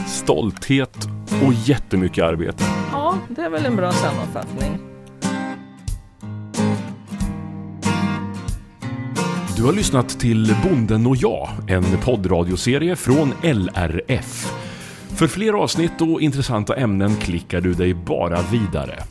Stolthet 0.06 1.08
och 1.46 1.52
jättemycket 1.52 2.24
arbete. 2.24 2.64
Ja, 2.92 3.18
det 3.28 3.42
är 3.42 3.50
väl 3.50 3.66
en 3.66 3.76
bra 3.76 3.92
sammanfattning. 3.92 4.78
Du 9.56 9.64
har 9.64 9.72
lyssnat 9.72 10.08
till 10.08 10.56
Bonden 10.62 11.06
och 11.06 11.16
jag, 11.16 11.48
en 11.66 11.84
poddradioserie 12.04 12.96
från 12.96 13.32
LRF. 13.42 14.52
För 15.08 15.26
fler 15.26 15.52
avsnitt 15.52 16.00
och 16.00 16.20
intressanta 16.20 16.76
ämnen 16.76 17.16
klickar 17.16 17.60
du 17.60 17.74
dig 17.74 17.94
bara 17.94 18.42
vidare. 18.42 19.02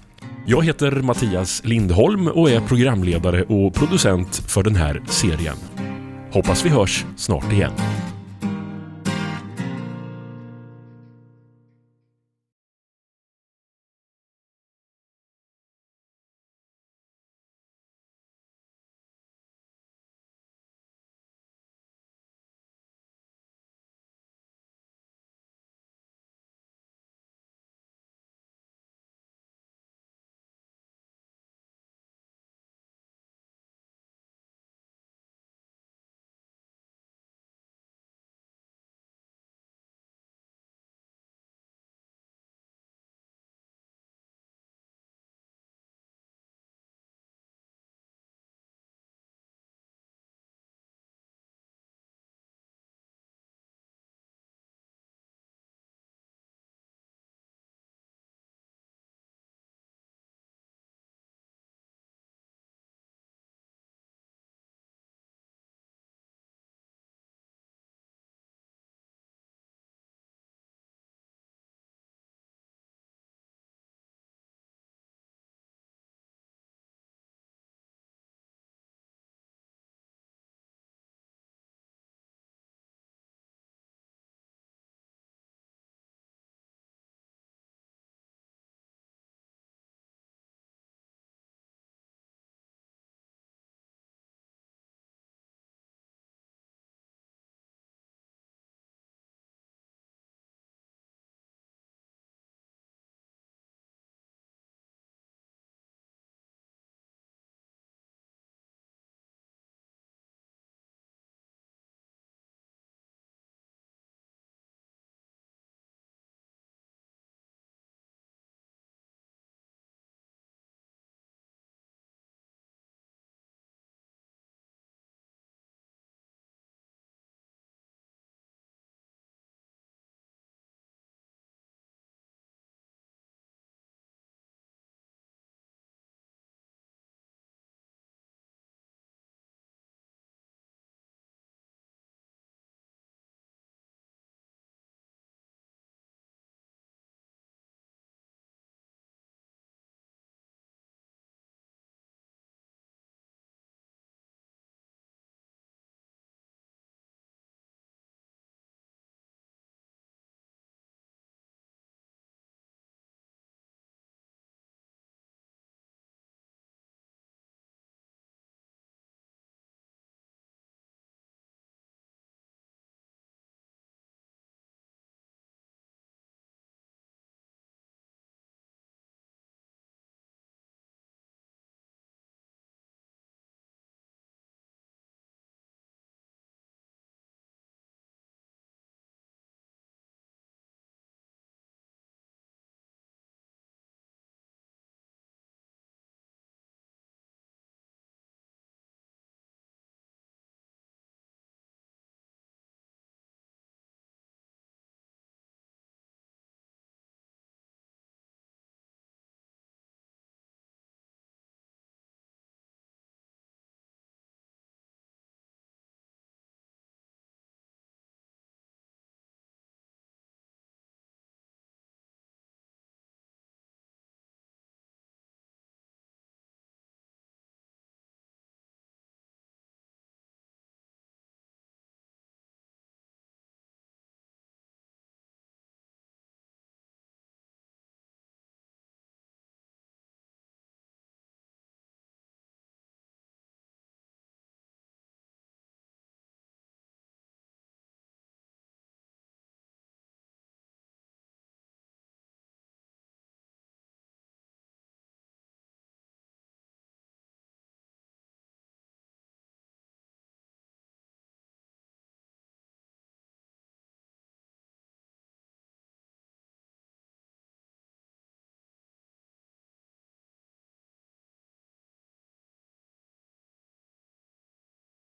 Jag 0.45 0.65
heter 0.65 0.91
Mattias 0.91 1.61
Lindholm 1.65 2.27
och 2.27 2.49
är 2.49 2.59
programledare 2.59 3.43
och 3.43 3.73
producent 3.73 4.35
för 4.35 4.63
den 4.63 4.75
här 4.75 5.01
serien. 5.07 5.57
Hoppas 6.31 6.65
vi 6.65 6.69
hörs 6.69 7.05
snart 7.15 7.53
igen. 7.53 7.71